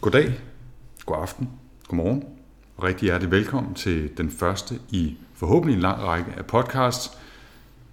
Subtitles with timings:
[0.00, 0.32] Goddag,
[1.06, 1.50] god aften,
[1.88, 2.24] god morgen
[2.76, 7.10] og rigtig hjertelig velkommen til den første i forhåbentlig en lang række af podcasts,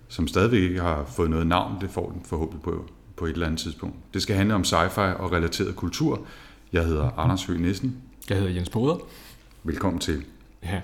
[0.08, 1.82] som stadigvæk ikke har fået noget navn.
[1.82, 3.96] Det får den forhåbentlig på, på et eller andet tidspunkt.
[4.14, 6.26] Det skal handle om sci-fi og relateret kultur.
[6.74, 7.98] Jeg hedder Anders Høgh Nissen.
[8.30, 8.98] Jeg hedder Jens Boder.
[9.64, 10.24] Velkommen til.
[10.64, 10.82] Ja.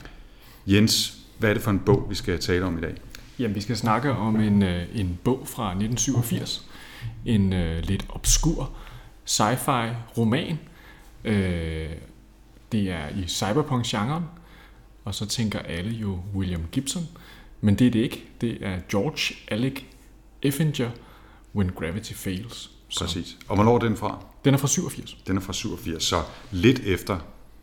[0.67, 2.95] Jens, hvad er det for en bog, vi skal tale om i dag?
[3.39, 6.69] Jamen, vi skal snakke om en, øh, en bog fra 1987.
[7.25, 8.71] En uh, lidt obskur
[9.25, 10.57] sci-fi roman.
[11.25, 11.31] Uh,
[12.71, 14.23] det er i cyberpunk-genren,
[15.05, 17.07] og så tænker alle jo William Gibson.
[17.61, 18.23] Men det er det ikke.
[18.41, 19.81] Det er George Alec
[20.41, 20.89] Effinger,
[21.55, 22.71] When Gravity Fails.
[22.89, 22.99] Så.
[22.99, 23.37] Præcis.
[23.47, 24.25] Og hvornår er den fra?
[24.45, 25.17] Den er fra 87.
[25.27, 27.19] Den er fra 87, så lidt efter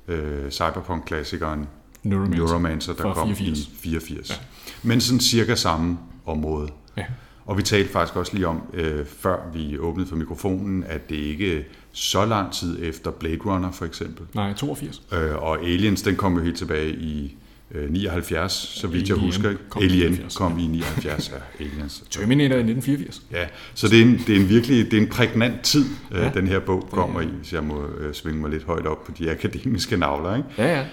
[0.08, 1.68] øh, cyberpunk-klassikeren
[2.02, 3.58] Neuromancer, Neuromancer der kom 84.
[3.58, 4.30] i 84.
[4.30, 4.34] Ja.
[4.82, 6.68] Men sådan cirka samme område.
[6.96, 7.04] Ja.
[7.48, 11.16] Og vi talte faktisk også lige om, øh, før vi åbnede for mikrofonen, at det
[11.16, 14.26] ikke så lang tid efter Blade Runner for eksempel.
[14.34, 15.02] Nej, 82.
[15.12, 17.36] Øh, og Aliens, den kom jo helt tilbage i
[17.74, 19.50] øh, 79, så vidt jeg husker.
[19.50, 19.62] Ikke?
[19.68, 22.04] kom i Alien 79, kom i 79, ja, Aliens.
[22.10, 23.22] Terminator i 1984.
[23.32, 26.24] Ja, så det er en, det er en virkelig det er en prægnant tid, ja,
[26.24, 26.30] Ja.
[26.34, 29.12] den her bog kommer i, hvis jeg må øh, svinge mig lidt højt op på
[29.18, 30.36] de akademiske navler.
[30.36, 30.48] Ikke?
[30.58, 30.84] Ja, ja.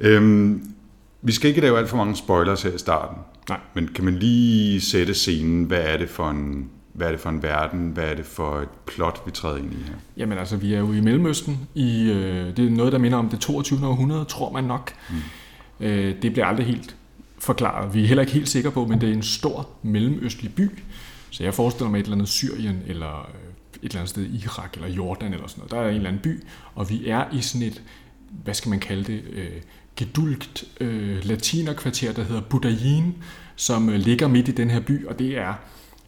[0.00, 0.62] Øhm,
[1.22, 3.16] vi skal ikke lave alt for mange spoilers her i starten,
[3.48, 3.60] Nej.
[3.74, 5.64] men kan man lige sætte scenen?
[5.64, 7.90] Hvad er det for en, hvad er det for en verden?
[7.90, 9.94] Hvad er det for et plot, vi træder ind i her?
[10.16, 11.68] Jamen altså, vi er jo i Mellemøsten.
[11.74, 13.86] I, øh, det er noget, der minder om det 22.
[13.86, 14.92] århundrede, tror man nok.
[15.10, 15.16] Mm.
[15.86, 16.96] Øh, det bliver aldrig helt
[17.38, 17.94] forklaret.
[17.94, 20.70] Vi er heller ikke helt sikre på, men det er en stor mellemøstlig by.
[21.30, 24.42] Så jeg forestiller mig et eller andet Syrien, eller øh, et eller andet sted i
[24.44, 25.70] Irak, eller Jordan, eller sådan noget.
[25.70, 26.42] Der er en eller anden by,
[26.74, 27.82] og vi er i sådan et,
[28.30, 29.48] hvad skal man kalde det, øh,
[29.96, 33.14] gedulgt øh, latinerkvarter, der hedder Budayin,
[33.56, 35.54] som øh, ligger midt i den her by, og det er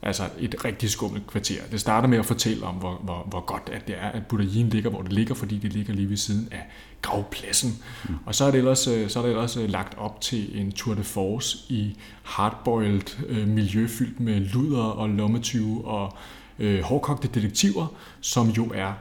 [0.02, 1.62] altså et rigtig skummelt kvarter.
[1.70, 4.68] Det starter med at fortælle om, hvor, hvor, hvor godt at det er, at Budayin
[4.68, 6.66] ligger, hvor det ligger, fordi det ligger lige ved siden af
[7.02, 7.82] gravpladsen.
[8.08, 8.14] Mm.
[8.26, 10.72] Og så er, det ellers, øh, så er det ellers øh, lagt op til en
[10.72, 16.16] tour de force i hardboiled øh, miljø fyldt med luder og lommetyve og
[16.58, 17.86] øh, hårdkogte detektiver,
[18.20, 18.92] som jo er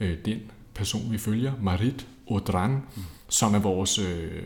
[0.00, 0.38] øh, den
[0.74, 3.02] person, vi følger, Marit Audran, mm.
[3.28, 4.42] Som er vores, øh,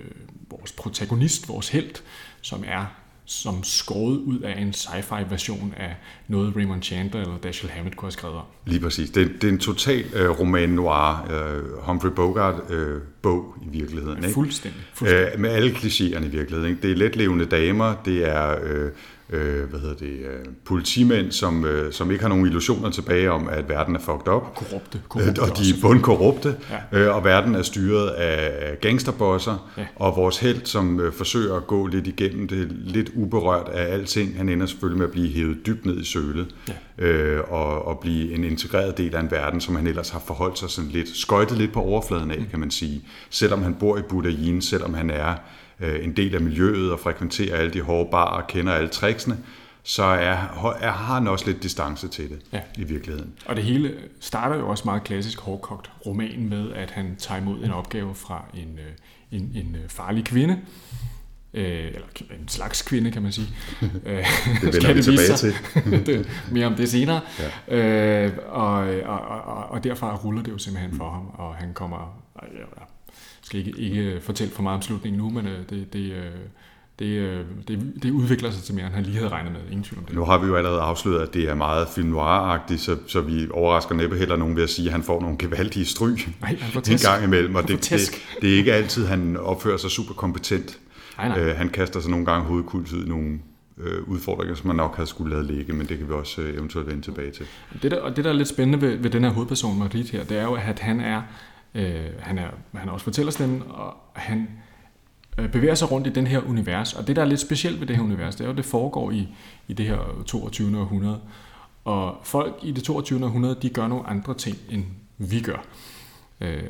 [0.51, 1.95] vores protagonist, vores held,
[2.41, 2.87] som er
[3.31, 5.97] som skåret ud af en sci-fi version af
[6.29, 8.45] noget Raymond Chandler eller Dashiell Hammett kunne have skrevet om.
[8.67, 9.11] Lige præcis.
[9.11, 14.19] Det, det er en total øh, roman noir, øh, Humphrey Bogart øh, bog i virkeligheden.
[14.19, 14.35] Ikke?
[14.35, 14.81] Fuldstændig.
[14.95, 15.35] fuldstændig.
[15.35, 16.71] Øh, med alle klichéerne i virkeligheden.
[16.71, 16.83] Ikke?
[16.83, 18.91] Det er letlevende damer, det er øh,
[19.33, 23.49] øh, hvad hedder det, øh, politimænd, som, øh, som ikke har nogen illusioner tilbage om,
[23.49, 24.43] at verden er fucked up.
[24.57, 24.99] Korrupte.
[24.99, 26.55] Øh, korrupte og de er bundkorrupte,
[26.93, 26.99] Ja.
[26.99, 29.87] øh, og verden er styret af gangsterbosser, Ja.
[29.97, 34.37] og vores held, som øh, forsøger at gå lidt igennem det, lidt uberørt af alting,
[34.37, 36.47] han ender selvfølgelig med at blive hævet dybt ned i sølet,
[36.99, 37.05] Ja.
[37.07, 40.59] øh, og, og blive en integreret del af en verden, som han ellers har forholdt
[40.59, 43.05] sig sådan lidt, skøjtet lidt på overfladen af, kan man sige.
[43.31, 45.35] Selvom han bor i Budayin, selvom han er
[45.81, 49.39] øh, en del af miljøet og frekventerer alle de hårde barer og kender alle tricksene,
[49.83, 52.61] så er, er, har han også lidt distance til det Ja.
[52.79, 53.33] i virkeligheden.
[53.47, 57.65] Og det hele starter jo også meget klassisk hårdkogt roman med, at han tager imod
[57.65, 60.59] en opgave fra en, øh, en, en øh, farlig kvinde,
[61.55, 62.07] øh, eller
[62.41, 63.47] en slags kvinde, kan man sige.
[63.81, 63.95] Det
[64.75, 65.55] vender vi tilbage til.
[66.07, 67.21] det, mere om det senere.
[67.69, 68.27] Ja.
[68.27, 68.73] Øh, og,
[69.05, 72.23] og, og, og derfra ruller det jo simpelthen for ham, og han kommer...
[73.43, 76.25] skal ikke, ikke fortælle for meget om slutningen nu, men øh, det, det, øh,
[76.99, 79.61] det, øh, det, det udvikler sig til mere, end han lige havde regnet med.
[79.71, 80.15] Ingen tvivl om det.
[80.15, 83.49] Nu har vi jo allerede afsløret, at det er meget film noir så, så vi
[83.51, 86.73] overrasker næppe heller nogen ved at sige, at han får nogle gevaldige stryg Nej, han
[86.73, 87.07] får en tæsk.
[87.07, 90.79] gang imellem, og det, det, det er ikke altid, han opfører sig super kompetent.
[91.19, 91.39] Nej, nej.
[91.39, 93.39] Øh, han kaster sig nogle gange hovedkuls ud i nogle
[93.79, 96.55] øh, udfordringer, som man nok havde skulle lade ligge, men det kan vi også øh,
[96.55, 97.47] eventuelt vende tilbage til.
[97.83, 100.25] Det der, og det, der er lidt spændende ved, ved den her hovedperson, Marit her,
[100.25, 101.23] det er jo, at han er,
[101.75, 104.49] øh, han er, han er også fortællerstemmen, og han
[105.39, 106.95] øh, bevæger sig rundt i den her univers.
[106.95, 108.65] Og det, der er lidt specielt ved det her univers, det er jo, at det
[108.65, 109.29] foregår i,
[109.69, 110.79] i det her 22.
[110.79, 111.21] århundrede.
[111.85, 113.25] Og folk i det 22.
[113.25, 114.85] århundrede, de gør nogle andre ting, end
[115.19, 115.65] vi gør.
[116.41, 116.63] Øh,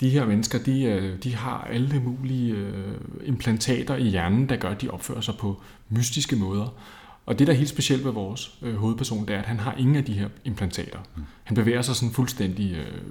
[0.00, 2.94] de her mennesker, de, øh, de har alle mulige øh,
[3.24, 6.74] implantater i hjernen, der gør, at de opfører sig på mystiske måder.
[7.26, 9.74] Og det, der er helt specielt ved vores øh, hovedperson, det er, at han har
[9.74, 10.98] ingen af de her implantater.
[11.16, 11.22] Mm.
[11.44, 13.02] Han bevæger sig sådan fuldstændig øh,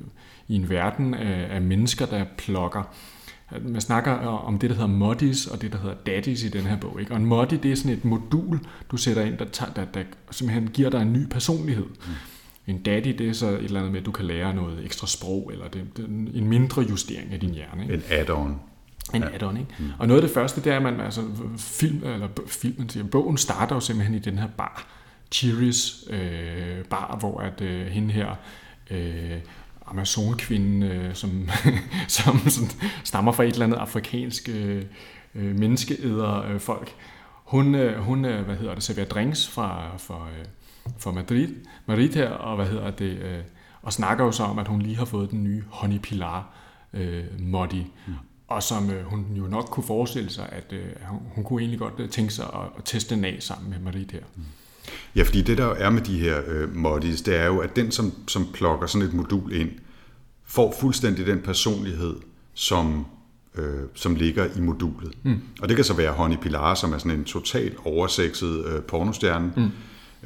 [0.48, 2.84] i en verden af, af mennesker, der plukker.
[3.62, 6.78] Man snakker om det, der hedder moddies, og det, der hedder daddies i den her
[6.78, 7.00] bog.
[7.00, 7.12] Ikke?
[7.12, 8.60] Og en moddy, det er sådan et modul,
[8.92, 11.86] du sætter ind, der, tager, der, der simpelthen giver dig en ny personlighed.
[11.86, 12.14] Mm.
[12.68, 15.08] En daddy, det er så et eller andet med, at du kan lære noget ekstra
[15.08, 17.82] sprog, eller det, det en mindre justering af din hjerne.
[17.82, 17.94] Ikke?
[17.94, 18.52] En add-on.
[19.14, 19.30] En ja.
[19.30, 19.76] add-on, ikke?
[19.80, 19.90] Mm.
[20.00, 21.22] Og noget af det første, det er, at man, altså,
[21.58, 24.88] film, eller filmen siger, bogen starter jo simpelthen i den her bar,
[25.32, 28.36] Cheeries øh, bar, hvor at øh, hende her,
[28.92, 29.40] øh,
[29.88, 31.50] Amazon-kvinde, øh, som,
[32.08, 32.70] som sådan,
[33.04, 34.84] stammer fra et eller andet afrikansk øh,
[35.36, 36.96] menneskeæder øh, folk.
[37.46, 40.46] Hun, øh, hun øh, hvad hedder det, serverer drinks fra, fra, øh,
[40.98, 41.48] fra Madrid,
[41.86, 43.44] Madrid her, og hvad hedder det, øh,
[43.82, 46.50] og snakker jo så om, at hun lige har fået den nye Honey Pilar
[46.94, 48.14] øh, Modi, mm.
[48.48, 51.80] og som øh, hun jo nok kunne forestille sig, at øh, hun, hun kunne egentlig
[51.80, 54.24] godt øh, tænke sig at, at teste den af sammen med Marit her.
[54.36, 54.44] Mm.
[55.16, 57.92] Ja, fordi det der er med de her øh, modis, det er jo, at den,
[57.92, 59.70] som, som plukker sådan et modul ind,
[60.46, 62.16] får fuldstændig den personlighed,
[62.54, 63.06] som,
[63.56, 65.14] øh, som ligger i modulet.
[65.24, 65.42] Mm.
[65.62, 69.54] Og det kan så være Honey Pilar, som er sådan en totalt oversexet øh, pornostjerne,
[69.58, 69.72] mm.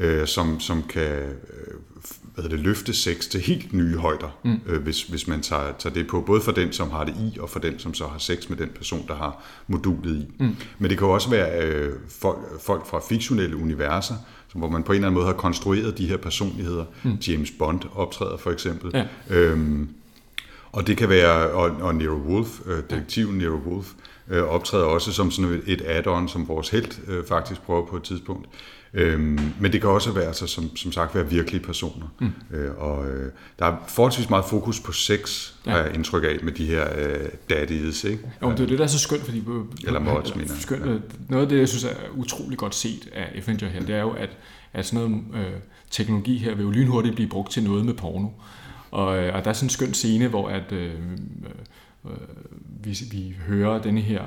[0.03, 1.73] øh, som, som kan øh,
[2.39, 4.59] hvad det, løfte sex til helt nye højder, mm.
[4.65, 7.39] øh, hvis, hvis man tager, tager det på, både for den, som har det i,
[7.39, 10.43] og for den, som så har sex med den person, der har modulet i.
[10.43, 10.55] Mm.
[10.79, 14.15] Men det kan jo også være øh, folk, folk fra fiktionelle universer,
[14.53, 16.85] hvor man på en eller anden måde har konstrueret de her personligheder.
[17.03, 17.17] Mm.
[17.27, 18.91] James Bond optræder for eksempel.
[18.93, 19.05] Ja.
[19.29, 19.89] Øhm,
[20.71, 23.87] og det kan være, og, og Nero Wolf, øh, detektiven Nero Wolf,
[24.29, 28.03] øh, optræder også som sådan et, add-on, som vores held øh, faktisk prøver på et
[28.03, 28.47] tidspunkt.
[28.93, 32.05] Øhm, men det kan også være, altså, som, som sagt, være virkelige personer.
[32.19, 32.57] Mm.
[32.57, 35.71] Øh, og øh, der er forholdsvis meget fokus på sex, ja.
[35.71, 38.03] har jeg indtryk af, med de her øh, daddies.
[38.03, 38.23] Ikke?
[38.41, 39.43] Jo, det er det, der er så skønt, fordi...
[39.85, 40.97] Eller mods, mener skønt, ja.
[41.29, 44.11] Noget af det, jeg synes er utrolig godt set af Avenger her, det er jo,
[44.11, 44.29] at,
[44.73, 45.53] at sådan noget øh,
[45.91, 48.27] teknologi her vil jo lynhurtigt blive brugt til noget med porno.
[48.91, 50.93] Og, øh, og der er sådan en skøn scene, hvor at, øh,
[52.05, 52.11] øh,
[52.83, 54.23] vi, vi hører denne her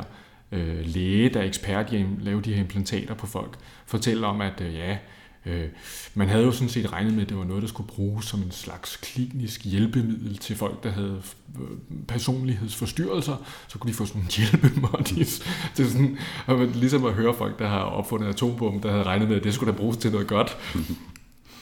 [0.53, 4.41] øh, læge, der er ekspert i at lave de her implantater på folk, fortæller om,
[4.41, 4.99] at øh, ja,
[5.47, 5.69] øh,
[6.15, 8.43] man havde jo sådan set regnet med, at det var noget, der skulle bruges som
[8.43, 11.23] en slags klinisk hjælpemiddel til folk, der havde
[11.61, 13.37] øh, personlighedsforstyrrelser,
[13.69, 15.43] så kunne de få sådan en hjælpemodis.
[15.77, 19.29] Det er sådan, og ligesom at høre folk, der har opfundet atombomben, der havde regnet
[19.29, 20.57] med, at det skulle da bruges til noget godt.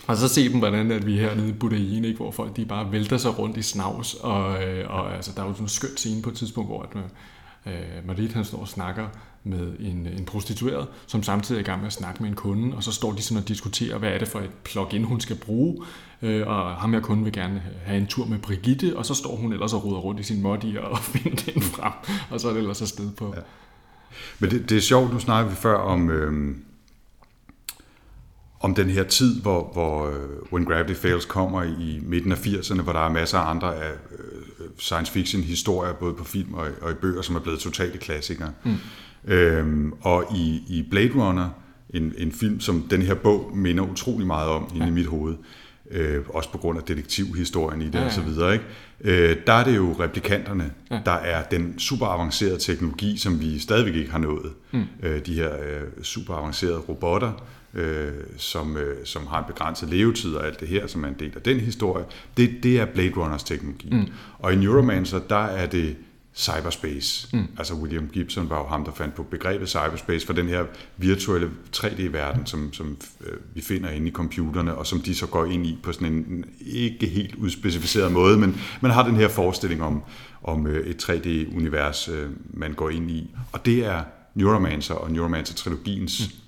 [0.07, 2.65] Og så se dem, hvordan at vi er hernede i Budain, ikke, hvor folk de
[2.65, 5.69] bare vælter sig rundt i snavs, og, øh, og altså, der er jo sådan en
[5.69, 6.97] skøn scene på et tidspunkt, hvor at,
[7.67, 9.09] øh, Marit han står og snakker
[9.45, 12.77] med en, en prostitueret, som samtidig er i gang med at snakke med en kunde,
[12.77, 15.37] og så står de sådan og diskuterer, hvad er det for et plugin, hun skal
[15.37, 15.85] bruge,
[16.23, 19.37] øh, og ham her kunde vil gerne have en tur med Brigitte, og så står
[19.37, 21.93] hun ellers og ruder rundt i sin moddy og finder den frem,
[22.31, 23.35] og så er det ellers afsted på.
[23.37, 23.43] Ja.
[24.39, 26.57] Men det, det er sjovt, nu snakker vi før om, øh,
[28.61, 32.83] om den her tid, hvor, hvor øh, When Gravity Fails kommer i midten af 80'erne,
[32.83, 34.43] hvor der er masser af andre af øh,
[34.79, 38.53] science fiction historier, både på film og, og i bøger, som er blevet totale klassikere.
[38.65, 38.77] Mm.
[39.25, 41.49] Øhm, og i, i Blade Runner,
[41.91, 44.77] en, en film, som den her bog minder utrolig meget om ja.
[44.77, 45.37] inde i mit hoved,
[45.91, 48.07] øh, også på grund af detektivhistorien i det ja, ja.
[48.07, 48.65] og så videre, ikke?
[49.01, 51.01] Øh, der er det jo replikanterne, ja.
[51.05, 54.53] der er den super avancerede teknologi, som vi stadigvæk ikke har nået.
[54.73, 54.85] Mm.
[55.03, 57.33] Øh, de her øh, super avancerede robotter,
[57.75, 61.17] øh, som, øh, som har en begrænset levetid og alt det her, som er en
[61.19, 62.05] del af den historie,
[62.37, 63.89] det, det er Blade Runners teknologi.
[63.93, 64.07] Mm.
[64.39, 65.97] Og i Neuromancer, der er det
[66.35, 67.37] cyberspace.
[67.37, 67.47] Mm.
[67.59, 70.65] Altså William Gibson var jo ham, der fandt på begrebet cyberspace for den her
[70.97, 75.45] virtuelle 3D-verden, som, som øh, vi finder inde i computerne, og som de så går
[75.45, 79.83] ind i på sådan en ikke helt udspecificeret måde, men man har den her forestilling
[79.83, 80.03] om,
[80.43, 83.31] om øh, et 3D-univers, øh, man går ind i.
[83.53, 84.03] Og det er
[84.35, 86.40] Neuromancer og Neuromancer-trilogiens mm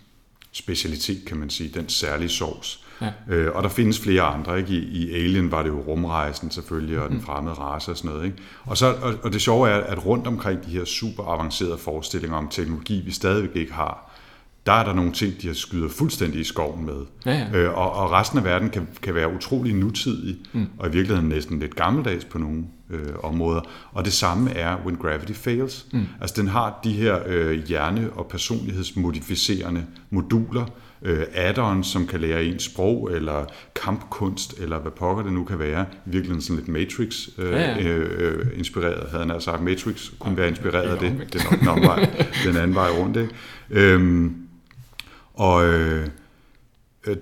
[0.53, 2.85] specialitet, kan man sige, den særlige sovs.
[3.01, 3.35] Ja.
[3.35, 4.59] Øh, og der findes flere andre.
[4.59, 4.73] Ikke?
[4.73, 7.23] I, I Alien var det jo rumrejsen selvfølgelig, og den mm.
[7.23, 8.25] fremmede race og sådan noget.
[8.25, 8.37] Ikke?
[8.65, 12.37] Og, så, og, og det sjove er, at rundt omkring de her super avancerede forestillinger
[12.37, 14.12] om teknologi, vi stadigvæk ikke har,
[14.67, 17.07] der er der nogle ting, de har skyder fuldstændig i skoven med.
[17.27, 17.59] Ja, ja.
[17.59, 20.67] Øh, og, og resten af verden kan, kan være utrolig nutidig, mm.
[20.79, 23.61] og i virkeligheden næsten lidt gammeldags på nogle øh, områder.
[23.93, 25.87] Og det samme er When Gravity Fails.
[25.93, 26.07] Mm.
[26.21, 30.65] Altså den har de her øh, hjerne- og personlighedsmodificerende moduler,
[31.03, 33.45] øh, add-ons, som kan lære en sprog, eller
[33.83, 35.87] kampkunst, eller hvad pokker det nu kan være.
[36.07, 39.03] I virkeligheden sådan lidt Matrix-inspireret, øh, ja, ja.
[39.03, 39.63] øh, havde han sagt.
[39.63, 41.33] Matrix kunne være inspireret af det.
[41.33, 42.11] Det nok den anden vej,
[42.45, 43.17] den anden vej rundt.
[43.17, 43.35] Ikke?
[43.71, 44.37] Øhm,
[45.43, 46.09] og øh,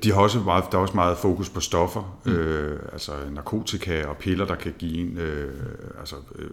[0.03, 2.33] de har også meget, der er også meget fokus på stoffer, mm.
[2.33, 5.55] øh, altså narkotika og piller, der kan give en øh,
[5.99, 6.51] altså, øh,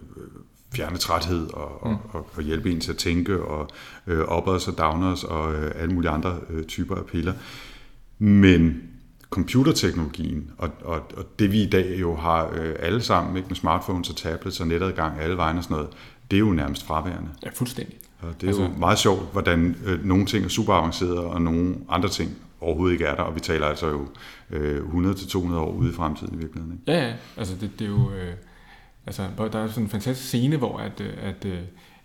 [0.74, 1.90] fjerne træthed og, mm.
[1.90, 3.68] og, og, og hjælpe en til at tænke, og
[4.06, 7.32] øh, uppers og downers og øh, alle mulige andre øh, typer af piller.
[8.18, 8.82] Men
[9.30, 13.56] computerteknologien, og, og, og det vi i dag jo har øh, alle sammen, ikke, med
[13.56, 15.90] smartphones og tablets og netadgang alle vegne og sådan noget,
[16.30, 17.30] det er jo nærmest fraværende.
[17.44, 17.98] Ja, fuldstændig.
[18.20, 21.42] Og det er altså, jo meget sjovt, hvordan øh, nogle ting er super avancerede, og
[21.42, 24.06] nogle andre ting overhovedet ikke er der, og vi taler altså jo
[24.50, 26.80] øh, 100-200 år ude i fremtiden i virkeligheden.
[26.80, 26.92] Ikke?
[26.92, 28.10] Ja, ja, altså det, det er jo...
[28.10, 28.34] Øh,
[29.06, 31.58] altså, der er sådan en fantastisk scene, hvor at, øh, at, at, øh,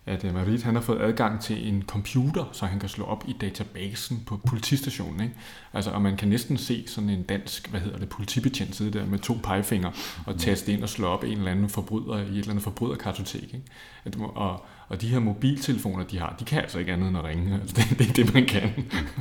[0.06, 3.24] at øh, Marit han har fået adgang til en computer, så han kan slå op
[3.28, 5.22] i databasen på politistationen.
[5.22, 5.36] Ikke?
[5.74, 9.06] Altså, og man kan næsten se sådan en dansk, hvad hedder det, politibetjent sidde der
[9.06, 9.92] med to pegefingre
[10.26, 13.44] og taste ind og slå op en eller anden forbryder i et eller andet forbryderkartotek.
[13.44, 13.62] Ikke?
[14.06, 17.24] At, og, og de her mobiltelefoner, de har, de kan altså ikke andet end at
[17.24, 17.54] ringe.
[17.62, 18.70] Altså, det, det er det, man kan.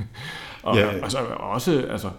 [0.62, 0.88] og ja.
[0.88, 2.11] altså, også, altså,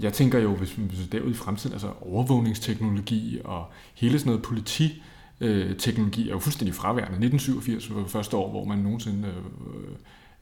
[0.00, 5.02] jeg tænker jo, hvis, hvis derude i fremtiden, altså overvågningsteknologi og hele sådan noget politi,
[5.40, 7.26] øh, teknologi er jo fuldstændig fraværende.
[7.26, 9.28] 1987 var det første år, hvor man nogensinde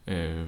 [0.07, 0.45] øh, øh,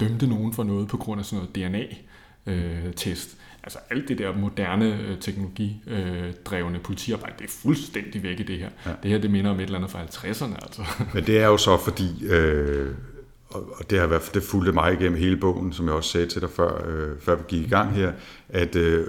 [0.00, 3.30] dømte nogen for noget på grund af sådan noget DNA-test.
[3.30, 8.58] Øh, altså alt det der moderne øh, teknologidrevne politiarbejde, det er fuldstændig væk i det
[8.58, 8.68] her.
[8.86, 8.90] Ja.
[9.02, 10.54] Det her, det minder om et eller andet fra 50'erne.
[10.62, 10.82] Altså.
[11.14, 12.26] Men det er jo så fordi...
[12.26, 12.94] Øh
[13.54, 16.40] og det har været det fulgte mig igennem hele bogen, som jeg også sagde til
[16.40, 18.12] dig før, øh, før vi gik i gang her,
[18.48, 19.06] at øh,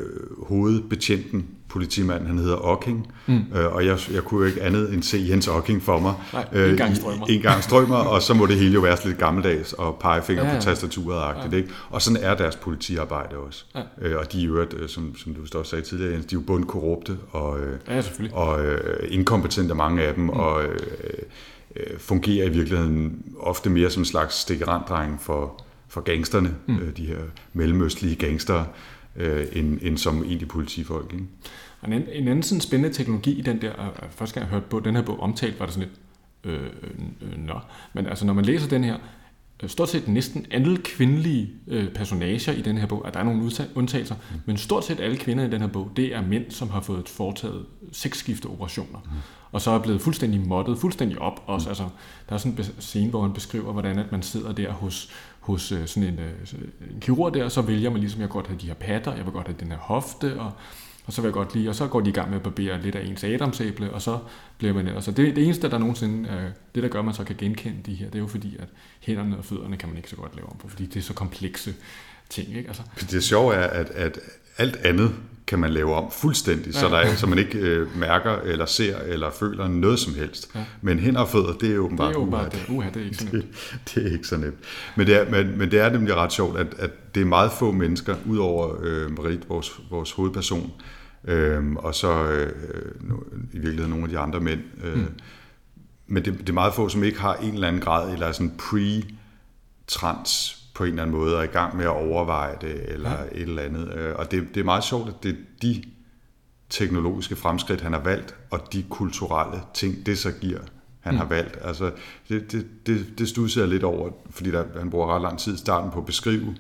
[0.48, 3.42] hovedbetjenten, politimanden, han hedder Ocking, mm.
[3.56, 6.14] øh, og jeg, jeg kunne jo ikke andet end se Jens Ocking for mig.
[6.34, 7.26] Nej, øh, en gang strømmer.
[7.26, 10.50] En gang strømmer, og så må det hele jo være lidt gammeldags og pegefinger ja,
[10.50, 10.56] ja.
[10.56, 11.58] på tastaturet ja.
[11.58, 11.70] ikke?
[11.90, 13.66] Og sådan er deres politiarbejde også.
[13.76, 13.82] Ja.
[14.02, 16.40] Øh, og de er jo, øh, som, som du også sagde tidligere, Jens, de er
[16.40, 18.02] jo bundkorrupte og, øh, ja,
[18.34, 20.30] og øh, inkompetente mange af dem, mm.
[20.30, 20.78] og øh,
[21.76, 26.78] øh, fungerer i virkeligheden ofte mere som en slags stikkeranddreng for, for gangsterne, mm.
[26.78, 27.20] øh, de her
[27.54, 28.66] mellemøstlige gangster,
[29.16, 31.14] øh, end, end som egentlig politifolk.
[31.14, 31.26] Ikke?
[31.88, 34.80] En, en anden sådan spændende teknologi i den der, øh, første gang jeg hørte på
[34.80, 36.00] den her bog omtalt, var det sådan lidt,
[36.54, 36.70] øh,
[37.22, 37.60] øh, nå.
[37.94, 39.02] Men altså, når man læser den her, øh,
[39.68, 43.52] stort set næsten alle kvindelige øh, personager i den her bog, at der er nogle
[43.76, 44.40] undtagelser, mm.
[44.46, 47.10] men stort set alle kvinder i den her bog, det er mænd, som har fået
[47.10, 49.00] foretaget sexskifteoperationer.
[49.06, 49.18] Mm
[49.54, 51.66] og så er blevet fuldstændig moddet, fuldstændig op også.
[51.66, 51.70] Mm.
[51.70, 51.90] Altså,
[52.30, 55.72] der er sådan en scene, hvor han beskriver, hvordan at man sidder der hos, hos
[55.72, 58.48] uh, sådan en, uh, en kirurg der, og så vælger man ligesom, jeg vil godt
[58.48, 60.52] have de her patter, jeg vil godt have den her hofte, og,
[61.06, 62.82] og så vil jeg godt lige, og så går de i gang med at barbere
[62.82, 64.20] lidt af ens adamsæble, og så
[64.58, 67.24] bliver man altså det, det eneste, der nogensinde, øh, det der gør, at man så
[67.24, 68.68] kan genkende de her, det er jo fordi, at
[69.00, 71.14] hænderne og fødderne kan man ikke så godt lave om på, fordi det er så
[71.14, 71.74] komplekse
[72.34, 72.58] ting.
[72.58, 72.68] Ikke?
[72.68, 74.20] Altså, det sjove er, at, at
[74.58, 75.16] alt andet
[75.48, 76.80] kan man lave om fuldstændig, ja.
[76.80, 80.52] så, der er, så man ikke øh, mærker eller ser eller føler noget som helst.
[80.56, 80.66] Ja.
[80.82, 82.66] Men hænder og fødder, det er åbenbart, det er åbenbart det.
[82.70, 83.34] Uha, det er ikke så nemt.
[83.34, 83.46] Det,
[83.96, 84.58] det er ikke så nemt.
[84.96, 87.52] Men det er, men, men det er nemlig ret sjovt, at, at det er meget
[87.52, 90.72] få mennesker, udover øh, Marit, vores, vores hovedperson,
[91.28, 92.52] øh, og så øh,
[93.54, 94.62] i virkeligheden nogle af de andre mænd.
[94.84, 95.08] Øh, mm.
[96.08, 98.54] Men det, det er meget få, som ikke har en eller anden grad, eller sådan
[98.62, 99.24] pre-trans
[100.74, 103.24] på en eller anden måde er i gang med at overveje det, eller ja.
[103.32, 103.94] et eller andet.
[103.94, 105.84] Øh, og det, det er meget sjovt, at det er de
[106.70, 110.60] teknologiske fremskridt, han har valgt, og de kulturelle ting, det så giver,
[111.00, 111.18] han mm.
[111.18, 111.58] har valgt.
[111.62, 111.92] Altså,
[112.30, 115.54] det, det, det, det studser jeg lidt over, fordi der, han bruger ret lang tid
[115.54, 116.56] i starten på at beskrive,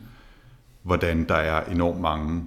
[0.84, 2.44] hvordan der er enormt mange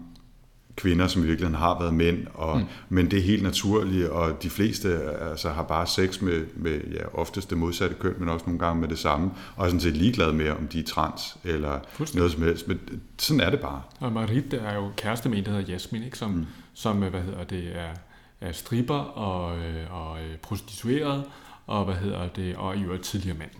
[0.77, 2.65] kvinder, som i virkeligheden har været mænd, og, mm.
[2.89, 7.19] men det er helt naturligt, og de fleste altså, har bare sex med, med ja,
[7.19, 9.97] oftest det modsatte køn, men også nogle gange med det samme, og er sådan set
[9.97, 11.79] ligeglade med, om de er trans eller
[12.15, 12.81] noget som helst, men
[13.19, 13.83] sådan er det bare.
[14.01, 16.19] Og Marit er jo kæreste med en, der hedder Jasmin, ikke?
[16.19, 16.47] Som, mm.
[16.75, 17.95] som hvad hedder det, er,
[18.41, 21.25] er stripper og, øh, og øh, prostitueret,
[21.67, 23.51] og hvad hedder det, og i øvrigt tidligere mand.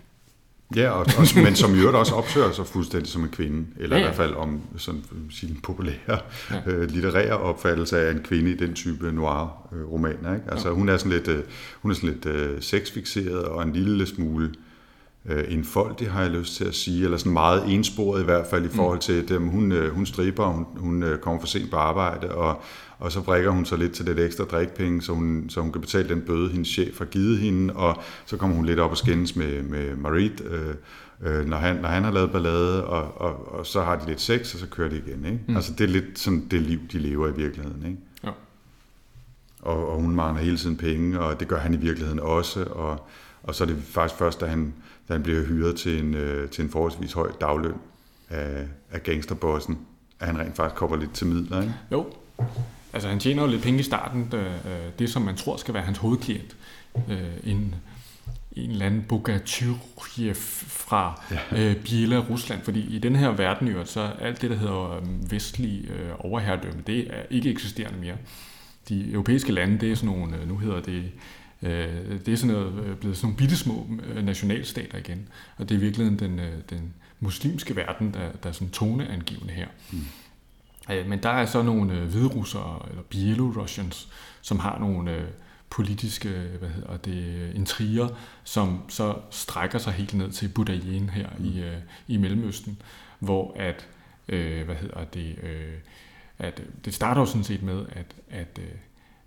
[0.75, 3.95] Ja, og, og, men som i øvrigt også opfører sig fuldstændig som en kvinde, eller
[3.95, 4.07] ja, ja.
[4.07, 6.19] i hvert fald om sådan sin populære
[6.51, 6.61] ja.
[6.65, 10.33] øh, litterære opfattelse af en kvinde i den type noir-romaner.
[10.33, 10.51] Ikke?
[10.51, 10.73] Altså, ja.
[10.73, 11.43] hun er sådan lidt, øh,
[11.81, 14.53] hun er sådan lidt øh, sexfixeret og en lille smule øh,
[15.47, 18.67] enfoldig, har jeg lyst til at sige, eller sådan meget ensporet i hvert fald i
[18.67, 18.73] mm.
[18.73, 19.47] forhold til dem.
[19.47, 22.61] Hun, øh, hun striber, hun, hun øh, kommer for sent på arbejde, og
[22.99, 25.81] og så brækker hun så lidt til lidt ekstra drikpenge, så hun, så hun kan
[25.81, 28.97] betale den bøde, hendes chef har givet hende, og så kommer hun lidt op og
[28.97, 30.75] skændes med, med Marit, øh,
[31.21, 34.21] øh, når, han, når han har lavet ballade, og, og, og så har de lidt
[34.21, 35.25] sex, og så kører de igen.
[35.25, 35.39] Ikke?
[35.47, 35.55] Mm.
[35.55, 37.85] Altså det er lidt sådan det liv, de lever i virkeligheden.
[37.85, 37.97] Ikke?
[38.23, 38.29] Ja.
[39.61, 43.07] Og, og hun mangler hele tiden penge, og det gør han i virkeligheden også, og,
[43.43, 44.73] og så er det faktisk først, da han,
[45.07, 47.77] da han bliver hyret til en, øh, til en forholdsvis høj dagløn
[48.29, 49.77] af, af gangsterbossen,
[50.19, 51.61] at han rent faktisk kommer lidt til midler.
[51.61, 51.73] Ikke?
[51.91, 52.05] Jo,
[52.93, 55.73] altså han tjener jo lidt penge i starten, det, øh, det som man tror skal
[55.73, 56.57] være hans hovedklient.
[57.09, 57.75] Øh, en,
[58.51, 61.69] en eller anden Bogatyrev fra ja.
[61.69, 65.31] øh, Biela, Rusland, fordi i den her verden jo, så alt det, der hedder øh,
[65.31, 68.15] vestlig øh, overherredømme, det er ikke eksisterende mere.
[68.89, 71.11] De europæiske lande, det er sådan nogle, nu hedder det,
[71.63, 73.87] øh, det er sådan noget, blevet sådan nogle bittesmå
[74.23, 79.53] nationalstater igen, og det er virkelig den, den muslimske verden, der, der er sådan toneangivende
[79.53, 79.67] her.
[79.91, 80.05] Mm.
[80.91, 84.07] Øh, men der er så nogle øh, hviderussere, eller Bielorussians,
[84.41, 85.27] som har nogle øh,
[85.69, 88.07] politiske hvad hedder det, intriger,
[88.43, 91.45] som så strækker sig helt ned til Budayen her mm.
[91.45, 92.81] i, øh, i Mellemøsten,
[93.19, 93.87] hvor at,
[94.27, 95.73] øh, hvad hedder det, øh,
[96.39, 98.75] at det starter jo sådan set med, at, at, øh,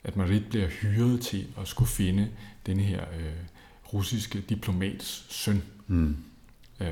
[0.04, 2.28] at Marit bliver hyret til at skulle finde
[2.66, 3.32] den her øh,
[3.92, 5.62] russiske diplomats søn.
[5.86, 6.16] Mm.
[6.80, 6.88] Øh,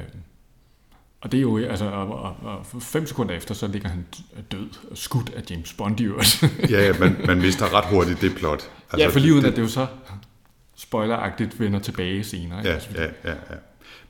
[1.21, 4.07] og det er jo, altså, og, og, og fem sekunder efter, så ligger han
[4.53, 6.43] død, skudt af James Bond i øvrigt.
[6.71, 8.71] ja, ja, man, man mister ret hurtigt det plot.
[8.93, 9.87] Altså, ja, for lige uden det, at det jo så
[10.77, 12.61] spoileragtigt vender tilbage senere.
[12.65, 13.57] Ja, ja, ja, ja.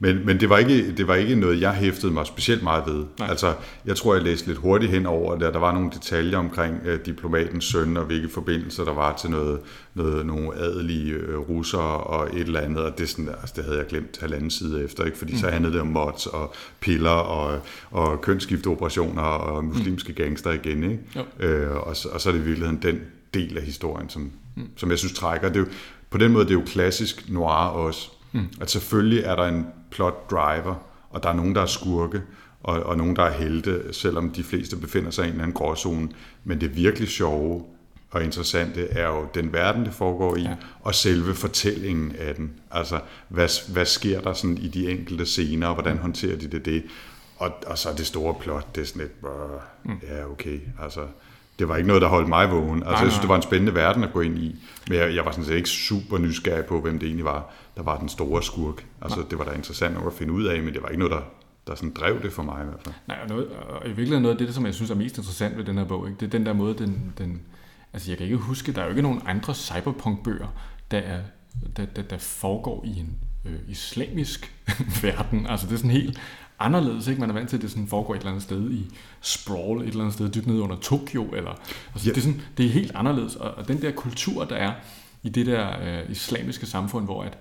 [0.00, 3.04] Men, men det, var ikke, det var ikke noget, jeg hæftede mig specielt meget ved.
[3.18, 3.28] Nej.
[3.28, 3.54] Altså,
[3.86, 7.06] jeg tror, jeg læste lidt hurtigt hen over det, der var nogle detaljer omkring uh,
[7.06, 9.60] diplomatens søn, og hvilke forbindelser der var til noget,
[9.94, 13.78] noget, nogle adelige uh, russere og et eller andet, og det, sådan, altså, det havde
[13.78, 15.18] jeg glemt halvanden side efter, ikke?
[15.18, 15.38] fordi mm.
[15.38, 20.14] så handlede det om mods og piller og, og kønsskifteoperationer og muslimske mm.
[20.14, 20.82] gangster igen.
[20.82, 21.68] Ikke?
[21.68, 23.00] Uh, og, og så er det i virkeligheden den
[23.34, 24.68] del af historien, som, mm.
[24.76, 25.48] som jeg synes trækker.
[25.48, 25.66] Det er jo,
[26.10, 28.46] på den måde det er jo klassisk noir også, Mm.
[28.60, 30.74] At selvfølgelig er der en plot driver,
[31.10, 32.22] og der er nogen, der er skurke,
[32.62, 35.54] og, og nogen, der er helte, selvom de fleste befinder sig i en eller anden
[35.54, 36.08] gråzone.
[36.44, 37.64] Men det virkelig sjove
[38.10, 40.56] og interessante er jo den verden, det foregår i, ja.
[40.80, 42.52] og selve fortællingen af den.
[42.70, 46.64] Altså, hvad, hvad sker der sådan i de enkelte scener, og hvordan håndterer de det
[46.64, 46.82] det?
[47.36, 49.22] Og, og så det store plot, det er sådan lidt,
[49.84, 50.00] mm.
[50.08, 51.00] ja okay, altså
[51.58, 52.82] det var ikke noget, der holdt mig vågen.
[52.82, 54.56] Altså, nej, jeg synes, det var en spændende verden at gå ind i,
[54.88, 57.84] men jeg, jeg var sådan set ikke super nysgerrig på, hvem det egentlig var, der
[57.84, 58.86] var den store skurk.
[59.02, 61.12] Altså, det var da interessant nok at finde ud af, men det var ikke noget,
[61.12, 61.22] der,
[61.66, 62.94] der sådan drev det for mig i hvert fald.
[63.08, 65.56] Nej, og, noget, og i virkeligheden noget af det, som jeg synes er mest interessant
[65.56, 66.20] ved den her bog, ikke?
[66.20, 67.40] det er den der måde, den, den,
[67.92, 70.48] altså jeg kan ikke huske, der er jo ikke nogen andre cyberpunk-bøger,
[70.90, 71.20] der, er,
[71.76, 74.54] der, der, der foregår i en øh, islamisk
[75.02, 75.46] verden.
[75.46, 76.20] Altså det er sådan helt
[76.58, 77.08] anderledes.
[77.08, 77.20] Ikke?
[77.20, 79.88] Man er vant til, at det sådan foregår et eller andet sted i sprawl, et
[79.88, 81.24] eller andet sted dybt nede under Tokyo.
[81.24, 81.50] Eller,
[81.94, 82.10] altså, ja.
[82.10, 83.36] det, er sådan, det er helt anderledes.
[83.36, 84.72] Og, og den der kultur, der er
[85.22, 87.38] i det der øh, islamiske samfund, hvor at,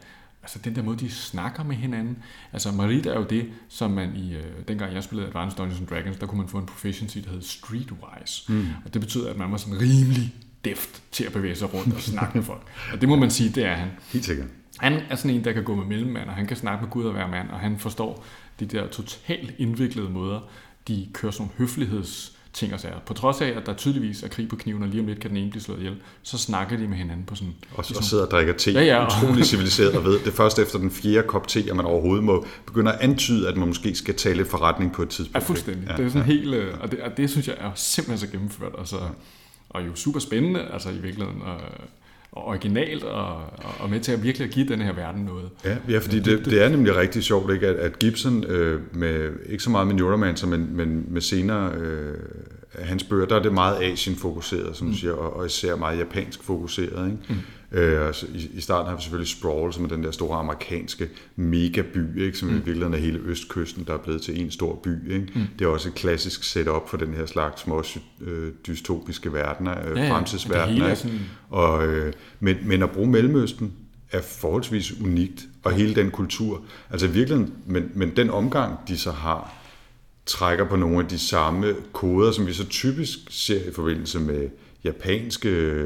[0.47, 2.17] altså den der måde, de snakker med hinanden.
[2.53, 5.87] Altså Marit er jo det, som man i, øh, dengang jeg spillede Advanced Dungeons and
[5.87, 8.53] Dragons, der kunne man få en proficiency, der hed Streetwise.
[8.53, 8.67] Mm.
[8.85, 10.35] Og det betyder, at man var sådan rimelig
[10.65, 12.67] deft til at bevæge sig rundt og snakke med folk.
[12.93, 13.89] Og det må man sige, det er han.
[14.13, 14.47] Helt sikkert.
[14.77, 17.05] Han er sådan en, der kan gå med mellemmand, og han kan snakke med Gud
[17.05, 18.25] og være mand, og han forstår
[18.59, 20.39] de der totalt indviklede måder,
[20.87, 22.99] de kører sådan nogle høfligheds ting og sager.
[23.05, 25.29] På trods af, at der tydeligvis er krig på kniven, og lige om lidt kan
[25.29, 27.53] den ene blive slået ihjel, så snakker de med hinanden på sådan...
[27.73, 30.31] Og, sådan, og sidder og drikker te, ja, ja, utrolig civiliseret og ved, det er
[30.31, 33.67] først efter den fjerde kop te, at man overhovedet må begynde at antyde, at man
[33.67, 35.35] måske skal tale forretning på et tidspunkt.
[35.35, 35.87] Ja, fuldstændig.
[35.89, 36.33] Ja, det er sådan ja.
[36.33, 36.53] helt...
[36.53, 38.97] Øh, og det, og det synes jeg er simpelthen så gennemført, og, så,
[39.69, 41.41] og jo super spændende, altså i virkeligheden.
[41.41, 41.57] Og,
[42.31, 43.41] originalt og,
[43.79, 45.49] og med til at virkelig give den her verden noget.
[45.65, 47.67] Ja, ja fordi det, det er nemlig rigtig sjovt, ikke?
[47.67, 52.15] At, at Gibson, øh, med, ikke så meget med Neuromancer, men, men med senere øh,
[52.77, 54.93] hans bøger, der er det meget Asien-fokuseret, som mm.
[54.93, 57.05] du siger, og, og især meget japansk fokuseret.
[57.05, 57.17] Ikke?
[57.29, 57.35] Mm.
[57.71, 62.21] Øh, i, I starten har vi selvfølgelig Sprawl, som er den der store amerikanske megaby,
[62.21, 62.37] ikke?
[62.37, 62.53] som mm.
[62.53, 65.11] i virkeligheden er hele østkysten, der er blevet til en stor by.
[65.13, 65.27] Ikke?
[65.35, 65.41] Mm.
[65.59, 67.83] Det er også et klassisk setup for den her slags små
[68.21, 70.11] øh, dystopiske verdener, øh, ja, ja.
[70.11, 70.93] fremtidsverdener.
[70.93, 71.19] Sådan...
[71.49, 73.73] Og, øh, men, men at bruge Mellemøsten
[74.11, 76.61] er forholdsvis unikt, og hele den kultur.
[76.89, 79.53] Altså i virkeligheden, men, men den omgang, de så har,
[80.27, 84.49] trækker på nogle af de samme koder, som vi så typisk ser i forbindelse med
[84.83, 85.83] japanske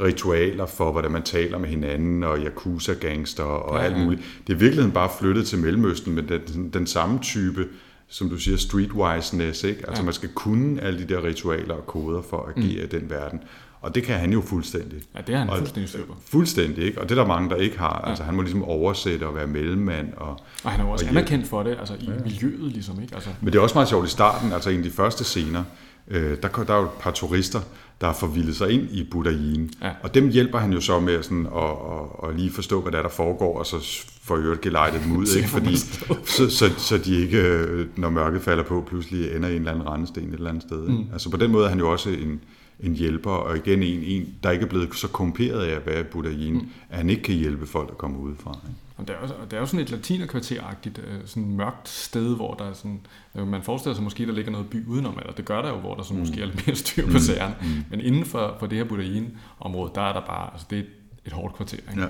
[0.00, 4.22] ritualer for, hvordan man taler med hinanden, og yakuza-gangster og ja, alt muligt.
[4.46, 7.68] Det er i virkeligheden bare flyttet til Mellemøsten med den, den samme type,
[8.08, 9.64] som du siger, streetwiseness.
[9.64, 9.80] Ikke?
[9.88, 10.04] Altså ja.
[10.04, 12.94] man skal kunne alle de der ritualer og koder for at agere mm.
[12.94, 13.40] i den verden.
[13.82, 15.02] Og det kan han jo fuldstændig.
[15.16, 17.00] Ja, det er han og, fuldstændig styr Fuldstændig, ikke?
[17.00, 18.00] Og det er der mange, der ikke har.
[18.04, 18.08] Ja.
[18.08, 20.08] Altså, han må ligesom oversætte og være mellemmand.
[20.16, 22.12] Og, og han er også og anerkendt for det, altså i ja.
[22.24, 23.14] miljøet ligesom, ikke?
[23.14, 23.30] Altså.
[23.40, 25.64] Men det er også meget sjovt i starten, altså en af de første scener,
[26.08, 27.60] øh, der, der er jo et par turister,
[28.00, 29.70] der har forvildet sig ind i Buddhaien.
[29.82, 29.90] Ja.
[30.02, 32.98] Og dem hjælper han jo så med sådan at, at, at lige forstå, hvad der,
[32.98, 35.48] er, der foregår, og så får øvrigt gelejtet dem ud, ikke?
[35.48, 39.58] Fordi, så, så, så de ikke, øh, når mørket falder på, pludselig ender i en
[39.58, 40.82] eller anden rendesten et eller andet sted.
[40.82, 41.02] Ikke?
[41.02, 41.08] Mm.
[41.12, 42.40] Altså på den måde er han jo også en,
[42.82, 46.04] en hjælper, og igen en, en der ikke er blevet så komperet af at være
[46.04, 46.68] buddhaien, mm.
[46.90, 48.58] at han ikke kan hjælpe folk, der kommer udefra.
[48.68, 48.78] Ikke?
[48.96, 52.54] Og det er, jo, det er jo sådan et latinerkvarteragtigt, øh, sådan mørkt sted, hvor
[52.54, 53.00] der er sådan,
[53.34, 55.76] øh, man forestiller sig måske, der ligger noget by udenom, eller det gør der jo,
[55.76, 56.20] hvor der så mm.
[56.20, 57.18] måske er lidt mere styr på mm.
[57.18, 57.54] sagerne.
[57.60, 57.66] Mm.
[57.90, 60.82] Men inden for, for det her buddhaien-område, der er der bare, altså det er
[61.26, 61.78] et, hårdt kvarter.
[61.90, 62.02] Ikke?
[62.02, 62.08] Ja.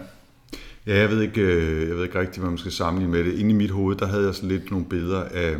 [0.86, 3.38] Ja, jeg ved, ikke, øh, jeg ved ikke rigtigt, hvad man skal sammenligne med det.
[3.38, 5.56] Inde i mit hoved, der havde jeg så lidt nogle billeder af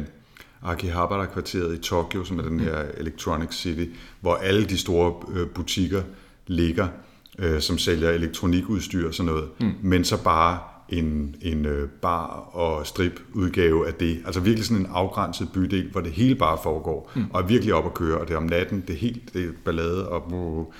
[0.63, 3.85] Akihabara-kvarteret i Tokyo, som er den her Electronic City,
[4.21, 5.15] hvor alle de store
[5.55, 6.03] butikker
[6.47, 6.89] ligger,
[7.59, 9.73] som sælger elektronikudstyr og sådan noget, mm.
[9.83, 10.59] men så bare
[10.93, 14.23] en, en øh, bar- og strip udgave af det.
[14.27, 17.25] Altså virkelig sådan en afgrænset bydel, hvor det hele bare foregår, mm.
[17.31, 19.45] og er virkelig op at køre, og det er om natten, det er helt det
[19.45, 20.33] er ballade, og,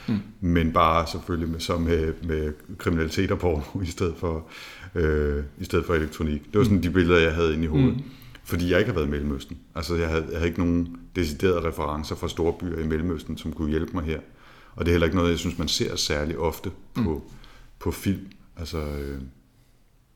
[0.09, 0.19] mm.
[0.41, 4.47] men bare selvfølgelig med, så med, med kriminaliteter på, i stedet for,
[4.95, 6.45] øh, i stedet for elektronik.
[6.45, 6.83] Det var sådan mm.
[6.83, 7.97] de billeder, jeg havde inde i hovedet.
[7.97, 8.03] Mm.
[8.45, 9.59] Fordi jeg ikke har været i Mellemøsten.
[9.75, 13.53] Altså jeg havde, jeg havde ikke nogen deciderede referencer fra store byer i Mellemøsten, som
[13.53, 14.21] kunne hjælpe mig her.
[14.75, 17.21] Og det er heller ikke noget, jeg synes, man ser særlig ofte på, mm.
[17.79, 18.31] på film.
[18.57, 19.21] Altså, øh,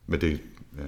[0.06, 0.40] Men det,
[0.78, 0.82] ja.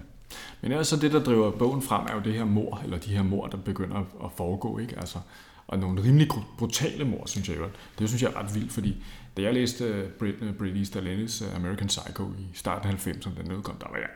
[0.60, 3.22] Men altså det, der driver bogen frem, er jo det her mor, eller de her
[3.22, 4.98] mor, der begynder at foregå, ikke?
[4.98, 5.18] Altså,
[5.66, 7.64] og nogle rimelig brutale mor, synes jeg jo.
[7.98, 9.04] Det synes jeg er ret vildt, fordi
[9.36, 13.76] da jeg læste Brit, Brit Easton Ellis American Psycho i starten af 90'erne, den udkom,
[13.76, 14.08] der var jeg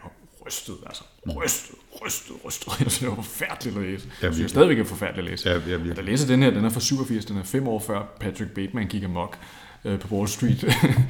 [0.46, 1.04] rystet, altså
[1.36, 2.68] rystet, rystet, rystet.
[2.80, 4.08] Jeg synes, det var forfærdeligt at læse.
[4.22, 5.50] Jeg synes stadigvæk er forfærdeligt at læse.
[5.50, 5.94] Ja, ja, ja.
[5.94, 8.86] Da læser den her, den er fra 87, den er fem år før Patrick Bateman
[8.86, 9.38] gik amok
[9.84, 10.60] øh, på Wall Street.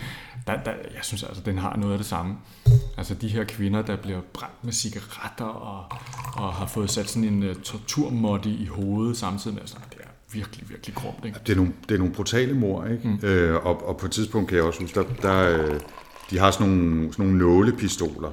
[0.46, 2.36] der, der, jeg synes altså, den har noget af det samme.
[2.96, 5.84] Altså de her kvinder, der bliver brændt med cigaretter og,
[6.36, 10.08] og har fået sat sådan en uh, torturmodde i hovedet samtidig med, altså, det er
[10.32, 11.24] virkelig, virkelig grumt.
[11.24, 11.38] Ikke?
[11.46, 13.08] Det, er nogle, det er nogle brutale mor, ikke?
[13.08, 13.28] Mm.
[13.28, 15.80] Øh, og, og på et tidspunkt kan jeg også huske, der, der, øh,
[16.30, 18.32] de har sådan nogle, sådan nogle nålepistoler,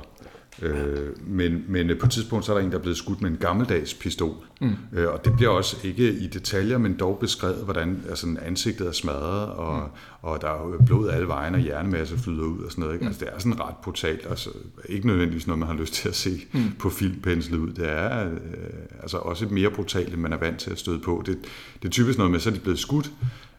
[0.61, 3.29] Øh, men, men på et tidspunkt så er der en, der er blevet skudt med
[3.29, 4.35] en gammeldags pistol.
[4.61, 4.75] Mm.
[4.93, 8.91] Øh, og det bliver også ikke i detaljer, men dog beskrevet, hvordan altså, ansigtet er
[8.91, 9.89] smadret, og, mm.
[10.21, 12.93] og der er blod alle vejen, og hjernemasse flyder ud og sådan noget.
[12.93, 13.03] Ikke?
[13.03, 13.07] Mm.
[13.07, 14.25] Altså, det er sådan ret brutalt.
[14.29, 14.49] Altså,
[14.89, 16.61] ikke nødvendigvis noget, man har lyst til at se mm.
[16.79, 17.73] på filmpenslet ud.
[17.73, 18.37] Det er øh,
[19.01, 21.23] altså også mere brutalt, end man er vant til at støde på.
[21.25, 21.37] Det,
[21.81, 23.11] det er typisk noget med, så er de blevet skudt,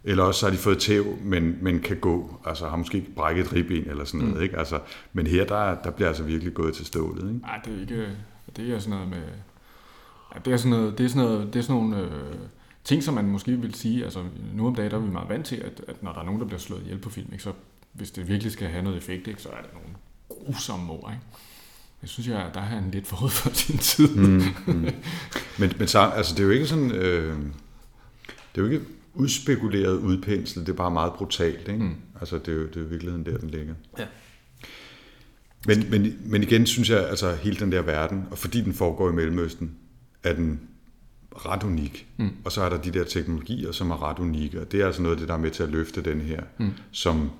[0.04, 3.10] eller også så har de fået tæv, men, men kan gå, altså har måske ikke
[3.10, 4.36] brækket et ribben eller sådan noget.
[4.36, 4.42] Mm.
[4.42, 4.58] Ikke?
[4.58, 4.80] Altså,
[5.12, 7.28] men her, der, der bliver altså virkelig gået til stålet.
[7.28, 7.40] Ikke?
[7.40, 8.08] Nej, det er ikke,
[8.56, 9.22] det er sådan noget med,
[10.34, 12.34] ja, det er sådan noget, det er sådan noget, det er sådan nogle øh,
[12.84, 15.46] ting, som man måske vil sige, altså nu om dagen, der er vi meget vant
[15.46, 17.52] til, at, at når der er nogen, der bliver slået ihjel på film, ikke, så
[17.92, 19.88] hvis det virkelig skal have noget effekt, ikke, så er det nogle
[20.28, 21.24] grusomme mord, ikke?
[22.02, 24.16] Jeg synes, jeg, der har han lidt forud for sin tid.
[24.16, 24.88] mm, mm.
[25.58, 26.90] Men, men så, altså, det er jo ikke sådan...
[26.90, 27.36] Øh,
[28.54, 31.68] det er jo ikke udspekuleret udpenslet, det er bare meget brutalt.
[31.68, 31.82] Ikke?
[31.84, 31.94] Mm.
[32.20, 33.74] Altså, det er, jo, det er virkeligheden der, den ligger.
[33.98, 34.06] Ja.
[35.66, 39.10] Men, men, men igen synes jeg, altså hele den der verden, og fordi den foregår
[39.10, 39.74] i Mellemøsten,
[40.22, 40.60] er den
[41.32, 42.06] ret unik.
[42.16, 42.30] Mm.
[42.44, 45.02] Og så er der de der teknologier, som er ret unikke, og det er altså
[45.02, 46.70] noget af det, der er med til at løfte den her, mm.
[46.92, 47.30] som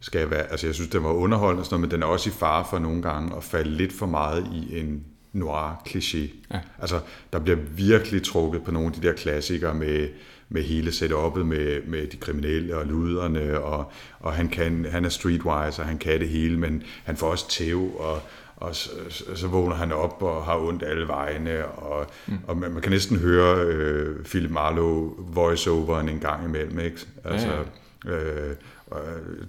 [0.00, 2.30] skal være, altså jeg synes, den var underholdende, og sådan noget, men den er også
[2.30, 6.28] i fare for nogle gange at falde lidt for meget i en noir-kliché.
[6.52, 6.60] Ja.
[6.78, 7.00] Altså,
[7.32, 10.08] der bliver virkelig trukket på nogle af de der klassikere med
[10.48, 15.08] med hele setup'et med, med de kriminelle og luderne, og, og han, kan, han er
[15.08, 18.20] streetwise, og han kan det hele, men han får også tæv, og,
[18.56, 18.90] og så,
[19.34, 22.38] så vågner han op og har ondt alle vegne, og, mm.
[22.46, 26.98] og man, man kan næsten høre øh, Philip Marlowe voiceoveren en gang imellem, ikke?
[27.24, 27.62] Altså, ja, ja.
[28.08, 28.56] Øh,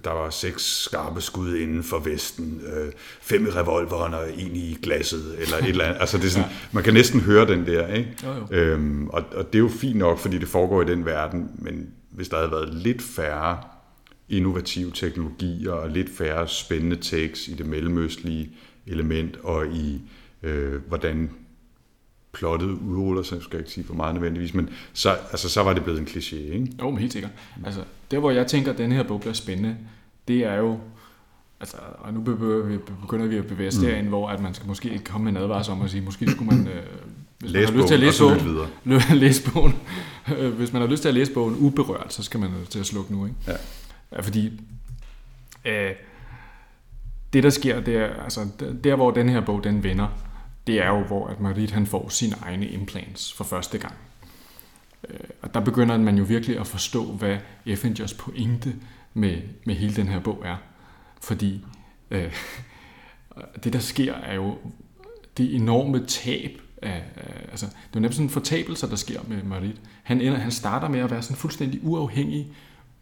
[0.04, 4.78] der var seks skarpe skud inden for vesten, øh, fem i revolveren og en i
[4.82, 6.00] glasset, eller et eller andet.
[6.00, 6.56] Altså det er sådan, ja.
[6.72, 8.16] Man kan næsten høre den der, ikke?
[8.24, 8.46] Jo, jo.
[8.50, 11.88] Øhm, og, og det er jo fint nok, fordi det foregår i den verden, men
[12.10, 13.58] hvis der havde været lidt færre
[14.28, 18.50] innovative teknologier og lidt færre spændende takes i det mellemøstlige
[18.86, 20.00] element og i,
[20.42, 21.30] øh, hvordan
[22.36, 25.72] plottet udruller sig, skal jeg ikke sige for meget nødvendigvis, men så, altså, så var
[25.72, 26.68] det blevet en kliché, ikke?
[26.80, 27.30] Jo, men helt sikkert.
[27.64, 29.76] Altså, der hvor jeg tænker, at den her bog bliver spændende,
[30.28, 30.78] det er jo,
[31.60, 33.84] altså, og nu begynder vi at bevæge os mm.
[33.84, 36.30] derind, hvor at man skal måske ikke komme med en advarsel om at sige, måske
[36.30, 36.82] skulle man, øh,
[37.38, 38.38] hvis læse man har lyst til at læse bogen,
[38.84, 39.74] bogen læse bogen
[40.56, 43.12] hvis man har lyst til at læse bogen uberørt, så skal man til at slukke
[43.12, 43.36] nu, ikke?
[43.46, 43.52] Ja.
[44.12, 44.60] ja fordi
[45.64, 45.90] øh,
[47.32, 48.46] det der sker, det er, altså,
[48.84, 50.06] der hvor den her bog, den vender,
[50.66, 53.94] det er jo, hvor at Marit han får sine egne implants for første gang.
[55.08, 58.74] Øh, og der begynder man jo virkelig at forstå, hvad Effingers pointe
[59.14, 60.56] med, med hele den her bog er.
[61.20, 61.64] Fordi
[62.10, 62.32] øh,
[63.64, 64.58] det, der sker, er jo
[65.36, 69.20] det enorme tab af, af altså, det er jo nærmest sådan en fortabelser, der sker
[69.28, 69.80] med Marit.
[70.02, 72.52] Han, ender, han starter med at være sådan fuldstændig uafhængig,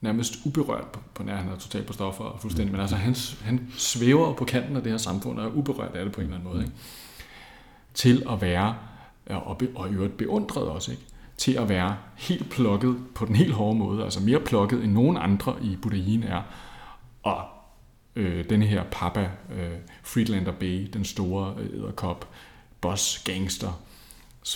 [0.00, 3.16] nærmest uberørt på, på nær, han er totalt på stoffer og fuldstændig, men altså han,
[3.42, 6.26] han svæver på kanten af det her samfund og er uberørt af det på en
[6.26, 6.62] eller anden måde.
[6.64, 6.74] Ikke?
[7.94, 8.76] Til at være,
[9.26, 11.04] øh, og, be, og i øvrigt beundret også, ikke?
[11.36, 15.16] til at være helt plukket på den helt hårde måde, altså mere plukket end nogen
[15.16, 16.42] andre i buddhaien er.
[17.22, 17.44] Og
[18.16, 22.28] øh, denne her papa, øh, Friedlander Bay, den store øh, æderkop,
[22.80, 23.80] boss, gangster,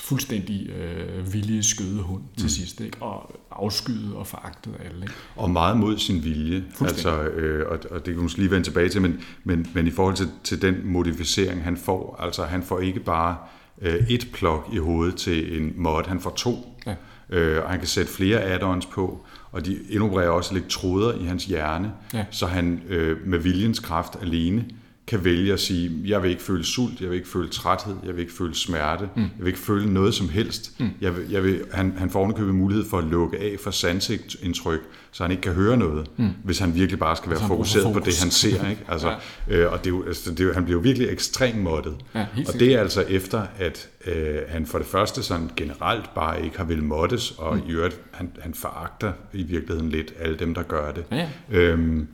[0.03, 2.49] fuldstændig øh, villige skødehund til mm.
[2.49, 2.97] sidst, ikke?
[3.01, 5.03] og afskyet og foragtet af alle.
[5.03, 5.15] Ikke?
[5.37, 8.67] Og meget mod sin vilje, altså, øh, og, og det kan du måske lige vende
[8.67, 12.63] tilbage til, men, men, men i forhold til, til den modificering, han får, altså han
[12.63, 13.37] får ikke bare
[13.83, 16.95] øh, et plok i hovedet til en mod, han får to, ja.
[17.31, 21.45] øh, og han kan sætte flere add-ons på, og de indopererer også elektroder i hans
[21.45, 22.25] hjerne, ja.
[22.31, 24.65] så han øh, med viljens kraft alene
[25.09, 28.15] kan vælge at sige, jeg vil ikke føle sult, jeg vil ikke føle træthed, jeg
[28.15, 29.23] vil ikke føle smerte, mm.
[29.23, 30.81] jeg vil ikke føle noget som helst.
[30.81, 30.91] Mm.
[31.01, 34.81] Jeg vil, jeg vil, han, han får ovenikøbet mulighed for at lukke af for sansindtryk,
[35.11, 36.29] så han ikke kan høre noget, mm.
[36.45, 37.99] hvis han virkelig bare skal være fokuseret fokus.
[37.99, 38.69] på det, han ser.
[38.71, 38.83] Ikke?
[38.93, 39.17] Altså,
[39.49, 39.57] ja.
[39.57, 41.95] øh, og det er altså, det er han bliver jo virkelig ekstremt måttet.
[42.15, 46.45] Ja, og det er altså efter, at øh, han for det første sådan generelt bare
[46.45, 47.63] ikke har vil måttes, og mm.
[47.69, 51.05] i øvrigt, han, han foragter i virkeligheden lidt alle dem, der gør det.
[51.13, 51.29] Ja.
[51.51, 52.09] Øhm,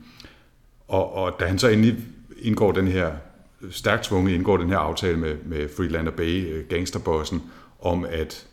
[0.88, 1.96] og, og da han så endelig
[2.38, 3.10] indgår den her
[3.70, 7.42] stærkt tvunget indgår den her aftale med, med Freelander Bay, øh, gangsterbossen,
[7.80, 8.46] om at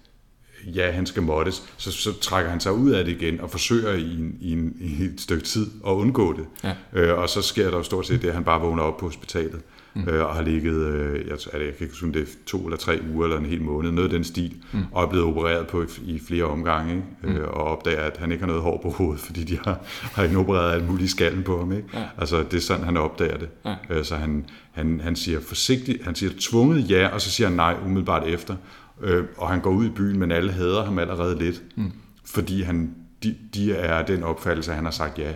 [0.66, 3.94] ja, han skal måttes, så, så trækker han sig ud af det igen og forsøger
[3.94, 6.46] i, en, i, en, i et stykke tid at undgå det.
[6.64, 6.74] Ja.
[6.94, 9.06] Øh, og så sker der jo stort set det, at han bare vågner op på
[9.06, 9.62] hospitalet
[9.94, 10.04] mm.
[10.08, 13.00] øh, og har ligget, øh, jeg, jeg kan ikke huske, det er to eller tre
[13.14, 14.80] uger eller en hel måned, noget af den stil, mm.
[14.92, 17.06] og er blevet opereret på i, i flere omgange, ikke?
[17.24, 17.30] Mm.
[17.30, 20.24] Øh, og opdager, at han ikke har noget hår på hovedet, fordi de har, har
[20.24, 21.72] ikke opereret alt muligt i skallen på ham.
[21.72, 21.88] Ikke?
[21.94, 22.04] Ja.
[22.18, 23.50] Altså, det er sådan, han opdager det.
[23.66, 23.76] Ja.
[23.90, 27.56] Øh, så han, han, han siger forsigtigt, han siger tvunget ja, og så siger han
[27.56, 28.56] nej umiddelbart efter.
[29.02, 31.92] Øh, og han går ud i byen, men alle hader ham allerede lidt, mm.
[32.26, 35.32] fordi han, de, de er den opfattelse, at han har sagt ja.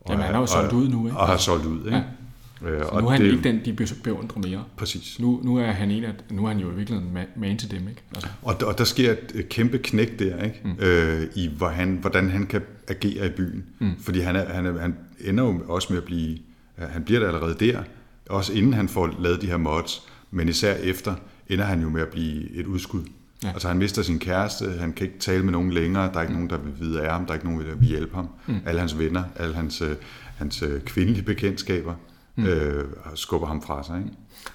[0.00, 1.18] Og Jamen, han har jo solgt ud nu, ikke?
[1.18, 1.96] Og har solgt ud, ikke?
[1.96, 2.02] Ja.
[2.64, 4.64] Øh, så nu er han det, ikke den, de beundrer mere.
[4.76, 5.20] Præcis.
[5.20, 7.88] Nu, nu er han en af, nu er han jo i virkeligheden man til dem,
[7.88, 8.02] ikke?
[8.14, 8.28] Altså.
[8.42, 10.60] Og, og der sker et kæmpe knæk der, ikke?
[10.64, 10.76] Mm.
[10.78, 13.64] Øh, i hvor han, hvordan han kan agere i byen.
[13.78, 13.92] Mm.
[14.00, 16.38] Fordi han, er, han, er, han ender jo også med at blive,
[16.76, 17.82] han bliver der allerede der,
[18.28, 21.14] også inden han får lavet de her mods, men især efter,
[21.48, 23.02] ender han jo med at blive et udskud.
[23.44, 23.48] Ja.
[23.48, 26.32] Altså han mister sin kæreste, han kan ikke tale med nogen længere, der er ikke
[26.32, 26.38] mm.
[26.38, 28.28] nogen, der vil vide af ham, der er ikke nogen, der vil hjælpe ham.
[28.46, 28.54] Mm.
[28.66, 29.96] Alle hans venner, alle hans, øh,
[30.36, 31.94] hans øh, kvindelige bekendtskaber
[32.36, 32.44] mm.
[32.44, 33.98] øh, skubber ham fra sig.
[33.98, 34.10] Ikke?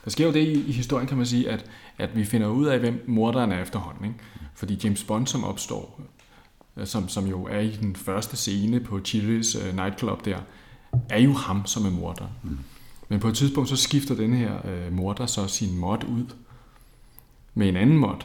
[0.06, 1.66] Der sker jo det i, i historien, kan man sige, at,
[1.98, 4.06] at vi finder ud af, hvem morderen er efterhånden.
[4.06, 4.20] Ikke?
[4.56, 6.02] Fordi James Bond, som opstår,
[6.78, 10.40] øh, som, som jo er i den første scene på Chili's uh, nightclub der,
[11.10, 12.28] er jo ham, som er morder.
[12.44, 12.60] Mm.
[13.10, 14.52] Men på et tidspunkt, så skifter den her
[14.88, 16.26] uh, morder så sin mod ud
[17.54, 18.16] med en anden mod,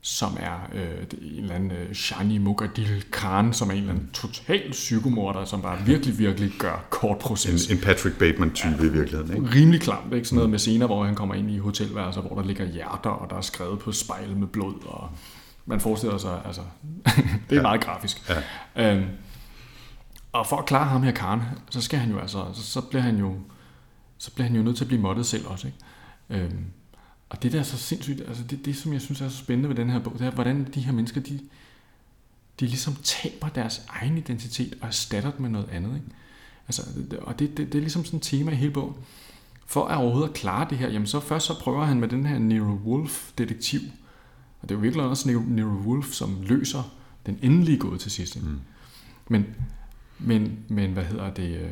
[0.00, 4.10] som er øh, en eller anden øh, Shani Mugadil Khan, som er en eller anden
[4.12, 7.66] total psykomorder, som bare virkelig, virkelig gør kort proces.
[7.66, 9.58] En, en Patrick Bateman-type ja, i virkeligheden, ikke?
[9.58, 10.28] Rimelig klamt, ikke?
[10.28, 13.30] Sådan noget med scener, hvor han kommer ind i hotelværelser, hvor der ligger hjerter, og
[13.30, 15.10] der er skrevet på spejl med blod, og
[15.66, 16.62] man forestiller sig, altså,
[17.48, 17.62] det er ja.
[17.62, 18.32] meget grafisk.
[18.76, 18.94] Ja.
[18.96, 19.06] Øhm,
[20.32, 23.02] og for at klare ham her Khan, så skal han jo altså, så, så bliver
[23.02, 23.34] han jo,
[24.18, 25.78] så bliver han jo nødt til at blive moddet selv også, ikke?
[26.44, 26.64] Øhm,
[27.30, 29.68] og det der er så sindssygt, altså det, det som jeg synes er så spændende
[29.68, 31.40] ved den her bog, det er, hvordan de her mennesker, de,
[32.60, 35.94] de ligesom taber deres egen identitet og erstatter den med noget andet.
[35.94, 36.06] Ikke?
[36.68, 36.82] Altså,
[37.20, 38.94] og det, det, det er ligesom sådan et tema i hele bogen.
[39.66, 42.26] For at overhovedet at klare det her, jamen så først så prøver han med den
[42.26, 43.80] her Nero Wolf-detektiv.
[44.60, 46.94] Og det er jo virkelig også Nero Wolf, som løser
[47.26, 48.42] den endelige gåde til sidst.
[48.42, 48.60] Mm.
[49.28, 49.46] Men,
[50.18, 51.56] men, men, hvad hedder det?
[51.56, 51.70] Øh,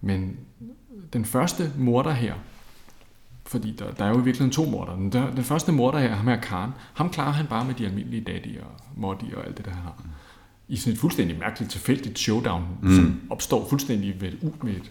[0.00, 0.36] men
[1.12, 2.34] den første morder her,
[3.46, 4.96] fordi der, der er jo i virkeligheden to morder.
[4.96, 7.86] Den, der, den første morder her, ham her Karen, ham klarer han bare med de
[7.86, 10.02] almindelige daddy og moddy og alt det, der han har.
[10.68, 12.94] I sådan et fuldstændig mærkeligt, tilfældigt showdown, mm.
[12.94, 14.90] som opstår fuldstændig ved et, med et,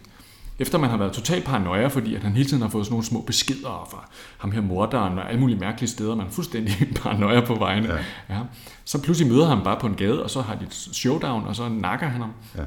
[0.58, 3.04] efter man har været totalt paranoia, fordi at han hele tiden har fået sådan nogle
[3.04, 7.40] små beskeder fra ham her morderen og alle mulige mærkelige steder, man er fuldstændig paranoia
[7.40, 7.88] på vegne.
[7.88, 8.34] Ja.
[8.34, 8.40] Ja.
[8.84, 11.56] Så pludselig møder han bare på en gade, og så har de et showdown, og
[11.56, 12.32] så nakker han ham.
[12.56, 12.62] Ja.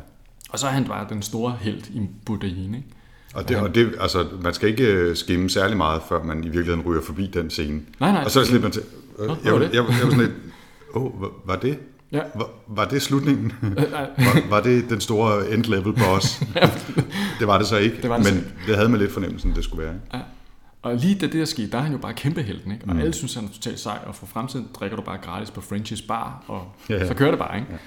[0.49, 2.87] Og så er han bare den store held i Budain, ikke?
[3.37, 6.47] Og, det, og det, altså, man skal ikke øh, skimme særlig meget, før man i
[6.47, 7.81] virkeligheden ryger forbi den scene.
[7.99, 8.23] Nej, nej.
[8.23, 8.83] Og så slipper man til,
[9.19, 10.31] øh, jeg, jeg, jeg, jeg, var sådan lidt,
[10.93, 11.79] åh, oh, var det?
[12.11, 12.21] Ja.
[12.35, 13.53] Var, var det slutningen?
[13.93, 16.39] var, var det den store end-level boss?
[17.39, 18.67] det var det så ikke, det var det men så.
[18.67, 19.95] det havde man lidt fornemmelsen, det skulle være.
[20.13, 20.19] Ja.
[20.81, 22.85] Og lige da det der skete, der er han jo bare kæmpe helten, ikke?
[22.87, 22.99] Og mm.
[22.99, 26.07] alle synes, han er totalt sej, og for fremtiden drikker du bare gratis på French's
[26.07, 27.07] bar, og ja, ja.
[27.07, 27.71] så kører det bare, ikke?
[27.71, 27.77] Ja.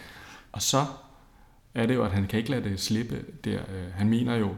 [0.53, 0.85] Og så
[1.75, 3.59] er det jo, at han kan ikke lade det slippe der.
[3.59, 4.49] Øh, han mener jo,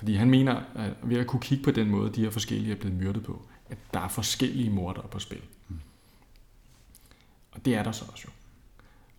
[0.00, 2.76] fordi han mener, at ved at kunne kigge på den måde, de her forskellige er
[2.76, 5.40] blevet myrdet på, at der er forskellige morder på spil.
[5.68, 5.80] Mm.
[7.52, 8.32] Og det er der så også jo.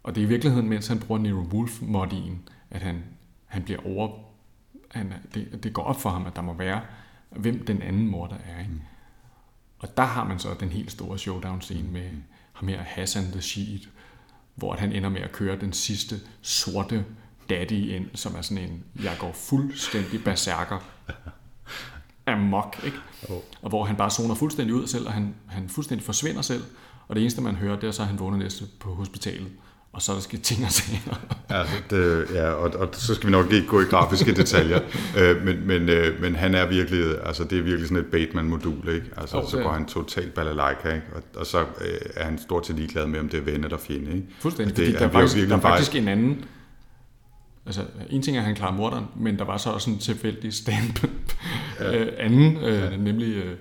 [0.04, 3.04] Og det er i virkeligheden, mens han bruger Nero wolf modien at han,
[3.46, 4.20] han bliver over...
[4.92, 6.82] Han, det, det går op for ham, at der må være,
[7.30, 8.60] hvem den anden morder er.
[8.60, 8.72] Ikke?
[8.72, 8.82] Mm.
[9.80, 12.10] Og der har man så den helt store showdown-scene med
[12.54, 13.90] ham her Hassan the Sheet,
[14.56, 17.06] hvor han ender med at køre den sidste sorte
[17.52, 20.78] daddy ind, som er sådan en, jeg går fuldstændig berserker
[22.28, 22.98] amok, ikke?
[23.30, 23.38] Oh.
[23.62, 26.64] Og hvor han bare zoner fuldstændig ud selv, og han, han fuldstændig forsvinder selv,
[27.08, 29.52] og det eneste, man hører, det er så, at han vågner næste på hospitalet
[29.94, 31.20] og så er der sket ting og sager.
[31.50, 34.80] ja, det, ja og, og så skal vi nok ikke gå i grafiske detaljer,
[35.20, 38.90] øh, men, men, øh, men han er virkelig, altså det er virkelig sådan et Bateman-modul,
[38.90, 39.06] ikke?
[39.18, 41.08] Altså oh, så går han totalt balalaika, ikke?
[41.16, 41.66] Og, og så øh,
[42.16, 44.28] er han stort set ligeglad med, om det er ven eller fjende, ikke?
[44.40, 46.46] Fuldstændig, det, fordi der er, faktisk, der er faktisk en anden
[47.66, 50.54] Altså, en ting er, at han klarer morderen, men der var så også en tilfældig
[50.54, 51.08] stand
[51.80, 51.98] ja.
[51.98, 52.98] øh, anden, øh, ja.
[52.98, 53.56] nemlig øh,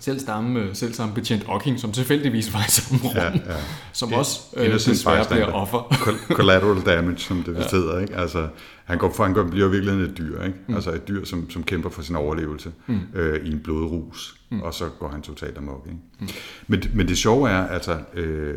[0.00, 3.60] selv, stamme, øh, selv samme betjent Ocking, som tilfældigvis var i samme rum, ja, ja.
[3.92, 5.96] som det, også øh, desværre bliver offer.
[6.32, 7.76] Collateral damage, som det vist ja.
[7.76, 7.98] hedder.
[7.98, 8.16] Ikke?
[8.16, 8.48] Altså,
[8.84, 10.58] han, går, for, han går, bliver virkelig et dyr, ikke?
[10.66, 10.74] Mm.
[10.74, 13.00] altså et dyr, som, som kæmper for sin overlevelse mm.
[13.14, 14.62] øh, i en blodrus, mm.
[14.62, 15.86] og så går han totalt amok.
[15.86, 15.98] Ikke?
[16.20, 16.28] Mm.
[16.66, 18.54] Men, men det sjove er, altså, øh,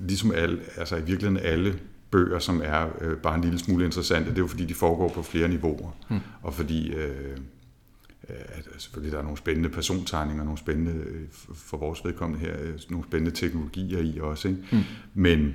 [0.00, 1.74] ligesom alle, altså i virkeligheden alle
[2.14, 5.08] bøger, som er øh, bare en lille smule interessante, det er jo fordi, de foregår
[5.08, 5.90] på flere niveauer.
[6.08, 6.20] Mm.
[6.42, 7.36] Og fordi, øh,
[8.28, 11.04] at selvfølgelig der er nogle spændende persontegninger, nogle spændende,
[11.54, 12.56] for vores vedkommende her,
[12.90, 14.48] nogle spændende teknologier i også.
[14.48, 14.60] Ikke?
[14.72, 14.78] Mm.
[15.14, 15.54] Men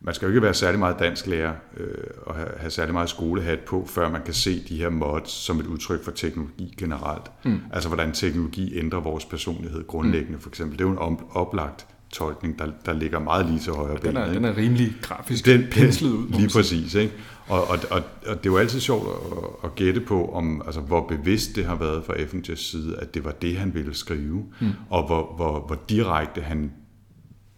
[0.00, 1.86] man skal jo ikke være særlig meget dansk lærer øh,
[2.22, 5.60] og have, have særlig meget skolehat på, før man kan se de her mods som
[5.60, 7.30] et udtryk for teknologi generelt.
[7.44, 7.60] Mm.
[7.72, 10.40] Altså hvordan teknologi ændrer vores personlighed grundlæggende mm.
[10.40, 10.78] for eksempel.
[10.78, 14.08] Det er jo en oplagt tolkning, der, der ligger meget lige til højre ben.
[14.08, 16.28] Den er, den er rimelig grafisk den, penslet ud.
[16.38, 16.94] Lige præcis.
[16.94, 17.12] Ikke?
[17.48, 20.80] Og, og, og, og det er jo altid sjovt at, at gætte på, om, altså,
[20.80, 24.44] hvor bevidst det har været fra Effingers side, at det var det, han ville skrive,
[24.60, 24.68] mm.
[24.90, 26.72] og hvor, hvor, hvor direkte han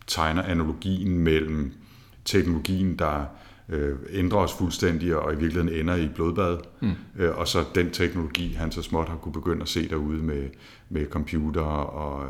[0.07, 1.73] tegner analogien mellem
[2.25, 3.25] teknologien, der
[3.69, 6.91] øh, ændrer os fuldstændig og i virkeligheden ender i blodbad, mm.
[7.19, 10.49] øh, og så den teknologi, han så småt har kunne begynde at se derude med,
[10.88, 12.27] med computer og,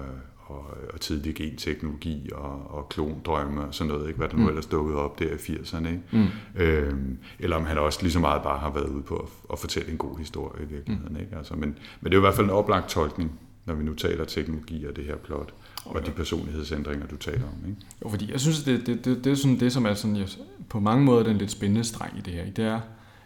[0.53, 4.19] og, og tidlig genteknologi og, og klondrømme og sådan noget, ikke?
[4.19, 4.49] hvad der nu mm.
[4.49, 5.89] ellers dukkede op der i 80'erne.
[5.89, 6.03] Ikke?
[6.13, 6.27] Mm.
[6.57, 9.59] Øhm, eller om han også lige så meget bare har været ude på at, at
[9.59, 11.13] fortælle en god historie i virkeligheden.
[11.13, 11.21] Mm.
[11.21, 11.37] Ikke?
[11.37, 13.33] Altså, men, men det er i hvert fald en oplagt tolkning,
[13.65, 17.69] når vi nu taler teknologi og det her plot og de personlighedsændringer, du taler om.
[17.69, 17.81] Ikke?
[18.05, 20.29] Jo, fordi jeg synes, det, det, det, det er sådan det, som er sådan, jeg,
[20.69, 22.51] på mange måder den lidt spændende streng i det her.
[22.51, 22.81] Det er,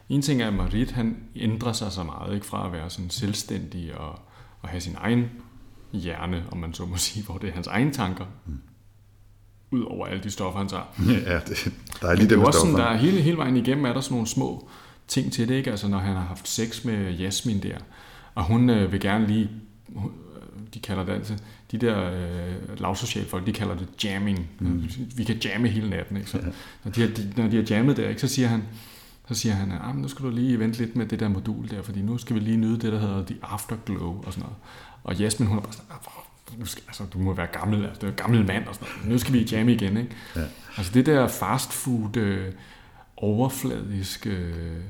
[0.09, 3.11] en ting er, at Marit, han ændrer sig så meget, ikke fra at være sådan
[3.11, 4.19] selvstændig og,
[4.63, 5.31] og have sin egen
[5.97, 8.59] hjerne, om man så må sige, hvor det er hans egne tanker, mm.
[9.71, 10.85] ud over alle de stoffer, han tager.
[11.33, 13.85] Ja, det, der er lige det, det også sådan, der er hele, hele vejen igennem
[13.85, 14.69] er der sådan nogle små
[15.09, 15.71] ting til det, ikke?
[15.71, 17.79] Altså når han har haft sex med Jasmin der,
[18.35, 19.51] og hun øh, vil gerne lige,
[20.75, 21.35] de kalder det altså,
[21.73, 24.51] de der øh, lavsociale folk, de kalder det jamming.
[24.61, 24.85] Mm.
[25.17, 26.31] Vi kan jamme hele natten, ikke?
[26.31, 26.45] Så, ja.
[26.85, 28.63] når, de har, de, når de har jammet der, ikke, så siger han,
[29.29, 31.71] så siger han, at ah, nu skal du lige vente lidt med det der modul
[31.71, 34.57] der, fordi nu skal vi lige nyde det, der hedder The Afterglow og sådan noget.
[35.05, 38.01] Og Jasmin, hun er bare sådan, ah, nu skal, altså, du må være gammel, altså,
[38.01, 39.09] du er gammel mand og sådan noget.
[39.09, 40.17] Nu skal vi jamme igen, ikke?
[40.37, 40.45] Ja.
[40.77, 42.53] Altså det der fast food, øh,
[43.17, 44.83] overfladisk, øh,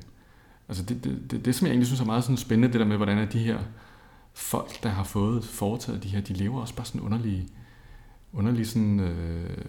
[0.69, 2.87] altså det, det, det, det, som jeg egentlig synes er meget sådan spændende, det der
[2.87, 3.59] med, hvordan er de her
[4.35, 7.49] folk, der har fået foretaget de her, de lever også bare sådan underlige,
[8.33, 9.65] underlige sådan, øh,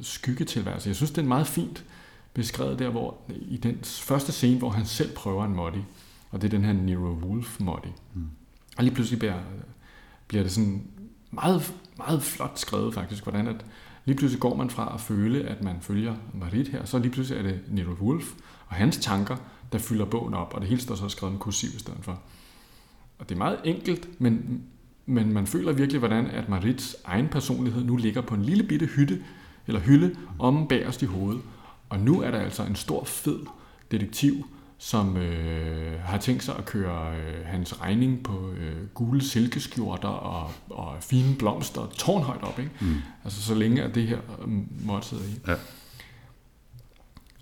[0.00, 0.88] skyggetilværelse.
[0.88, 1.84] Jeg synes, det er meget fint
[2.34, 5.78] beskrevet der, hvor i den første scene, hvor han selv prøver en moddy,
[6.30, 7.92] og det er den her Nero Wolf moddy.
[8.14, 8.26] Mm.
[8.76, 9.38] Og lige pludselig bliver,
[10.28, 10.82] bliver det sådan
[11.30, 13.64] meget, meget flot skrevet faktisk, hvordan at
[14.04, 17.38] lige pludselig går man fra at føle, at man følger Marit her, så lige pludselig
[17.38, 18.32] er det Nero Wolf
[18.68, 19.36] og hans tanker,
[19.72, 22.20] der fylder bogen op, og det hele står så skrevet med kursiv i stedet for.
[23.18, 24.62] Og det er meget enkelt, men,
[25.06, 28.86] men man føler virkelig, hvordan at Marits egen personlighed nu ligger på en lille bitte
[28.86, 29.22] hytte,
[29.66, 31.42] eller hylde, om bagerst i hovedet.
[31.92, 33.40] Og nu er der altså en stor, fed
[33.90, 34.46] detektiv,
[34.78, 40.50] som øh, har tænkt sig at køre øh, hans regning på øh, gule silkeskjorter og,
[40.70, 42.58] og fine blomster tårnhøjt op.
[42.58, 42.70] Ikke?
[42.80, 42.94] Mm.
[43.24, 44.48] Altså så længe at det her øh,
[44.86, 45.40] måtte sidde i.
[45.46, 45.54] Ja.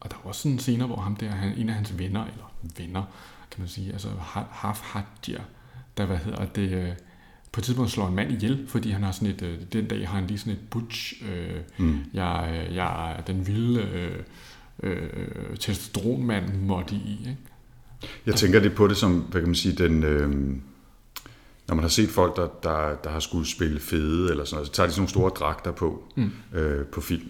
[0.01, 2.25] Og der var også sådan en scene, hvor ham der, han, en af hans venner,
[2.25, 3.03] eller venner,
[3.51, 4.09] kan man sige, altså
[4.51, 5.43] Haf Hadjer,
[5.97, 6.93] der, hvad hedder det, øh,
[7.53, 10.09] på et tidspunkt slår en mand ihjel, fordi han har sådan et, øh, den dag
[10.09, 11.99] har han lige sådan et butch, øh, mm.
[12.15, 14.23] jeg, jeg er den vilde øh,
[14.83, 17.19] øh, testosteronmand måtte i.
[17.21, 17.39] Ikke?
[18.27, 20.31] Jeg tænker det på det som, hvad kan man sige, den, øh,
[21.69, 24.67] når man har set folk, der, der, der har skulle spille fede, eller sådan noget,
[24.67, 26.31] så tager de sådan nogle store dragter på, mm.
[26.55, 27.29] øh, på film.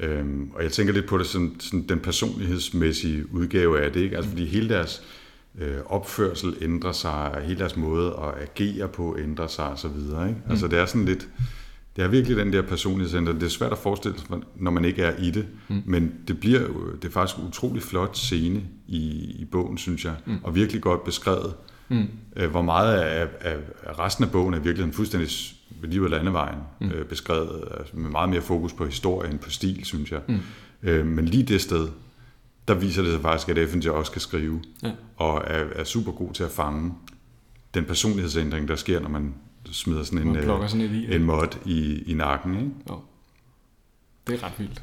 [0.00, 4.16] Øhm, og jeg tænker lidt på det som sådan den personlighedsmæssige udgave af det, ikke?
[4.16, 5.17] Altså fordi hele deres øh,
[5.86, 9.86] opførsel ændrer sig, hele deres måde at agere på ændrer sig osv.
[9.96, 10.14] Ikke?
[10.44, 10.50] Mm.
[10.50, 11.28] Altså det er sådan lidt,
[11.96, 13.40] det er virkelig den der personlighedsændring.
[13.40, 15.82] Det er svært at forestille sig, når man ikke er i det, mm.
[15.86, 19.00] men det bliver jo, det er faktisk en utrolig flot scene i,
[19.38, 20.38] i bogen, synes jeg, mm.
[20.42, 21.54] og virkelig godt beskrevet,
[21.88, 22.06] mm.
[22.36, 25.28] øh, hvor meget af, af, af resten af bogen er virkelig fuldstændig
[25.80, 26.90] ved livet landevejen mm.
[26.90, 30.20] øh, beskrevet, altså med meget mere fokus på historie end på stil, synes jeg.
[30.28, 30.38] Mm.
[30.82, 31.88] Øh, men lige det sted,
[32.68, 34.92] der viser det sig faktisk, at Effinger også kan skrive, ja.
[35.16, 36.94] og er, er super god til at fange
[37.74, 39.34] den personlighedsændring, der sker, når man
[39.72, 42.54] smider sådan en, øh, sådan i, en mod i, i nakken.
[42.54, 42.70] Ikke?
[42.90, 43.00] Jo.
[44.26, 44.82] Det er ret vildt.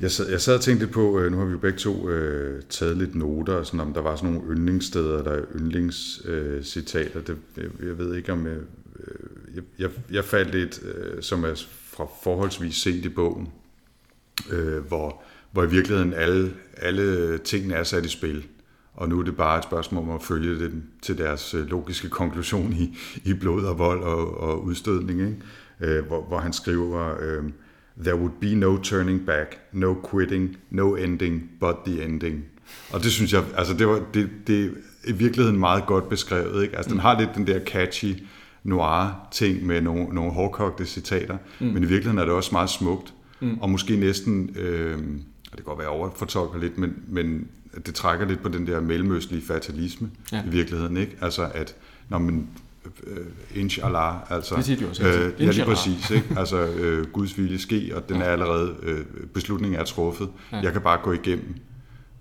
[0.00, 2.62] Jeg sad, jeg sad og tænkte på, øh, nu har vi jo begge to øh,
[2.70, 7.20] taget lidt noter, sådan om der var sådan nogle yndlingssteder, der er yndlingscitater.
[7.20, 8.46] Øh, det, jeg, jeg ved ikke om...
[8.46, 13.48] Jeg, øh, jeg, jeg, faldt lidt, øh, som er fra forholdsvis set i bogen,
[14.50, 18.46] øh, hvor hvor i virkeligheden alle, alle tingene er sat i spil.
[18.94, 20.72] Og nu er det bare et spørgsmål om at følge det
[21.02, 25.20] til deres øh, logiske konklusion i, i blod og vold og, og udstødning.
[25.20, 25.36] Ikke?
[25.80, 27.44] Øh, hvor, hvor han skriver, øh,
[28.04, 32.44] There would be no turning back, no quitting, no ending, but the ending.
[32.92, 34.70] Og det synes jeg, altså det, var, det, det er
[35.04, 36.62] i virkeligheden meget godt beskrevet.
[36.62, 36.76] Ikke?
[36.76, 38.14] Altså den har lidt den der catchy
[38.64, 41.66] noir ting med nogle, nogle hårdkogte citater, mm.
[41.66, 43.58] men i virkeligheden er det også meget smukt, mm.
[43.60, 44.56] og måske næsten...
[44.56, 44.98] Øh,
[45.50, 47.48] det kan godt være overfortolker lidt, men, men
[47.86, 50.42] det trækker lidt på den der mellemøstlige fatalisme ja.
[50.46, 50.96] i virkeligheden.
[50.96, 51.16] Ikke?
[51.20, 51.76] Altså at
[52.08, 52.48] når man
[53.06, 55.66] øh, inshallah, altså, Det siger de også øh, ja, lige Inshallah.
[55.76, 56.34] præcis, ikke?
[56.36, 60.30] altså øh, Guds vilje ske, og den er allerede, øh, beslutningen er truffet.
[60.52, 60.56] Ja.
[60.56, 61.54] Jeg kan bare gå igennem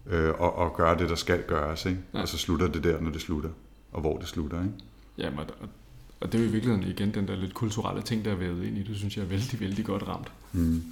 [0.10, 2.00] øh, og, og gøre det, der skal gøres, ikke?
[2.14, 2.22] Ja.
[2.22, 3.50] og så slutter det der, når det slutter,
[3.92, 4.58] og hvor det slutter.
[4.58, 4.74] Ikke?
[5.18, 5.46] Jamen, og,
[6.22, 8.66] og det er jo i virkeligheden igen den der lidt kulturelle ting, der er vævet
[8.66, 10.28] ind i det, synes jeg er vældig, vældig godt ramt.
[10.54, 10.84] Mm.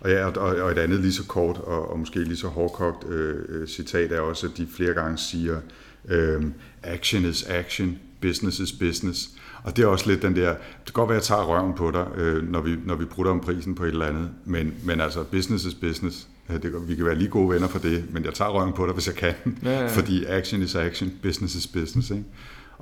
[0.00, 3.08] Og, ja, og, og et andet lige så kort og, og måske lige så hårdkogt
[3.08, 5.60] øh, øh, citat er også, at de flere gange siger,
[6.08, 6.44] øh,
[6.82, 9.30] action is action, business is business.
[9.64, 11.74] Og det er også lidt den der, det kan godt være, at jeg tager røven
[11.74, 14.74] på dig, øh, når, vi, når vi bruger om prisen på et eller andet, men,
[14.84, 16.28] men altså, business is business.
[16.48, 18.94] Det, vi kan være lige gode venner for det, men jeg tager røven på dig,
[18.94, 19.34] hvis jeg kan.
[19.64, 19.86] Ja, ja.
[19.86, 22.10] Fordi action is action, business is business.
[22.10, 22.24] Ikke?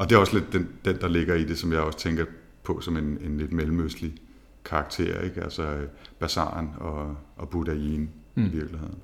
[0.00, 2.24] Og det er også lidt den, den, der ligger i det, som jeg også tænker
[2.64, 4.14] på som en, en lidt mellemøstlig
[4.64, 5.20] karakter.
[5.20, 5.42] Ikke?
[5.42, 5.88] Altså øh,
[6.18, 8.42] bazaren og, og buddhaien mm.
[8.42, 8.52] i Mm.
[8.52, 8.94] virkeligheden.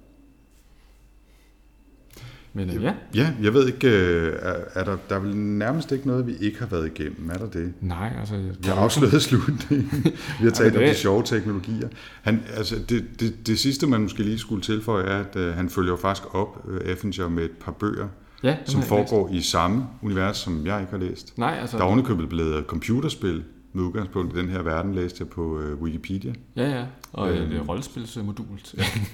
[2.53, 5.93] Men øh, ja, Ja, jeg ved ikke, øh, er, er der, der er vel nærmest
[5.93, 7.73] ikke noget, vi ikke har været igennem, er der det?
[7.81, 8.37] nej, altså...
[8.37, 10.05] Vi har afsløret slutningen.
[10.41, 11.89] Vi har talt om de sjove teknologier.
[12.23, 15.69] Han, altså, det, det, det sidste, man måske lige skulle tilføje, er, at øh, han
[15.71, 18.09] følger jo faktisk op, øh, Effinger, med et par bøger,
[18.51, 21.39] ja, som foregår i samme univers, som jeg ikke har læst.
[21.39, 21.77] Nej, altså...
[21.77, 25.83] Der er ovenikøbet blevet computerspil med udgangspunkt i den her verden, læste jeg på øh,
[25.83, 26.85] Wikipedia, Ja, ja.
[27.13, 27.43] Og Øhm.
[27.43, 28.47] øh, det er rollespilsmodul,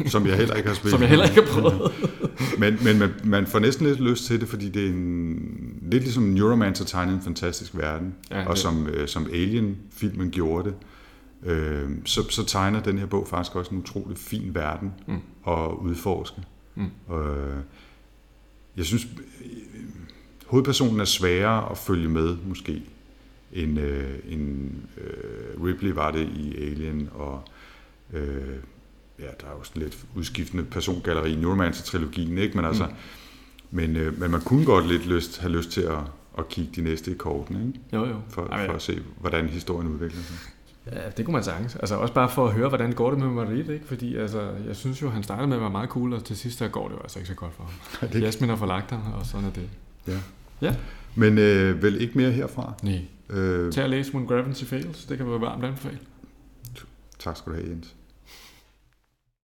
[0.06, 0.90] som jeg heller ikke har spillet.
[0.92, 1.92] som jeg heller ikke har prøvet.
[2.58, 5.38] Men, men man, man får næsten lidt lyst til det, fordi det er en,
[5.82, 10.68] lidt ligesom Neuromancer tegnede en fantastisk verden, Ja, og det- som, øh, som Alien-filmen gjorde
[10.68, 10.74] det,
[11.50, 15.14] øh, så, så tegner den her bog faktisk også en utrolig fin verden Mm.
[15.48, 16.40] at udforske.
[16.74, 17.14] Mm.
[17.14, 17.56] Øh,
[18.76, 19.04] jeg synes,
[19.44, 19.50] øh,
[20.46, 22.82] hovedpersonen er sværere at følge med, måske,
[23.52, 27.42] end, øh, end øh, Ripley var det i Alien, og
[28.12, 28.56] øh,
[29.18, 32.56] ja, der er jo sådan lidt udskiftende persongalleri i Neuromancer-trilogien, ikke?
[32.56, 32.92] Men, altså, Mm.
[33.70, 35.98] men, øh, men man kunne godt lidt lyst, have lyst til at,
[36.38, 37.80] at kigge de næste i kortene, ikke?
[37.92, 38.16] Jo, jo.
[38.28, 40.36] For, Ej, for at se, hvordan historien udvikler sig.
[40.86, 41.76] Ja, det kunne man sagtens.
[41.76, 43.86] Altså også bare for at høre, hvordan går det med Marit, ikke?
[43.86, 46.58] Fordi altså, jeg synes jo, han startede med at være meget cool, og til sidst
[46.60, 47.62] der går det jo altså ikke så godt for
[48.00, 48.08] ham.
[48.12, 49.68] det- Jasmin har forlagt ham, og sådan er det.
[50.08, 50.18] Ja.
[50.60, 50.76] Ja.
[51.14, 52.72] Men øh, vel ikke mere herfra.
[52.82, 53.00] Nej.
[53.30, 55.98] Øh, Tag og læs When Gravity Fails, det kan være varmt anbefale.
[57.18, 57.94] tak skal du have, Jens.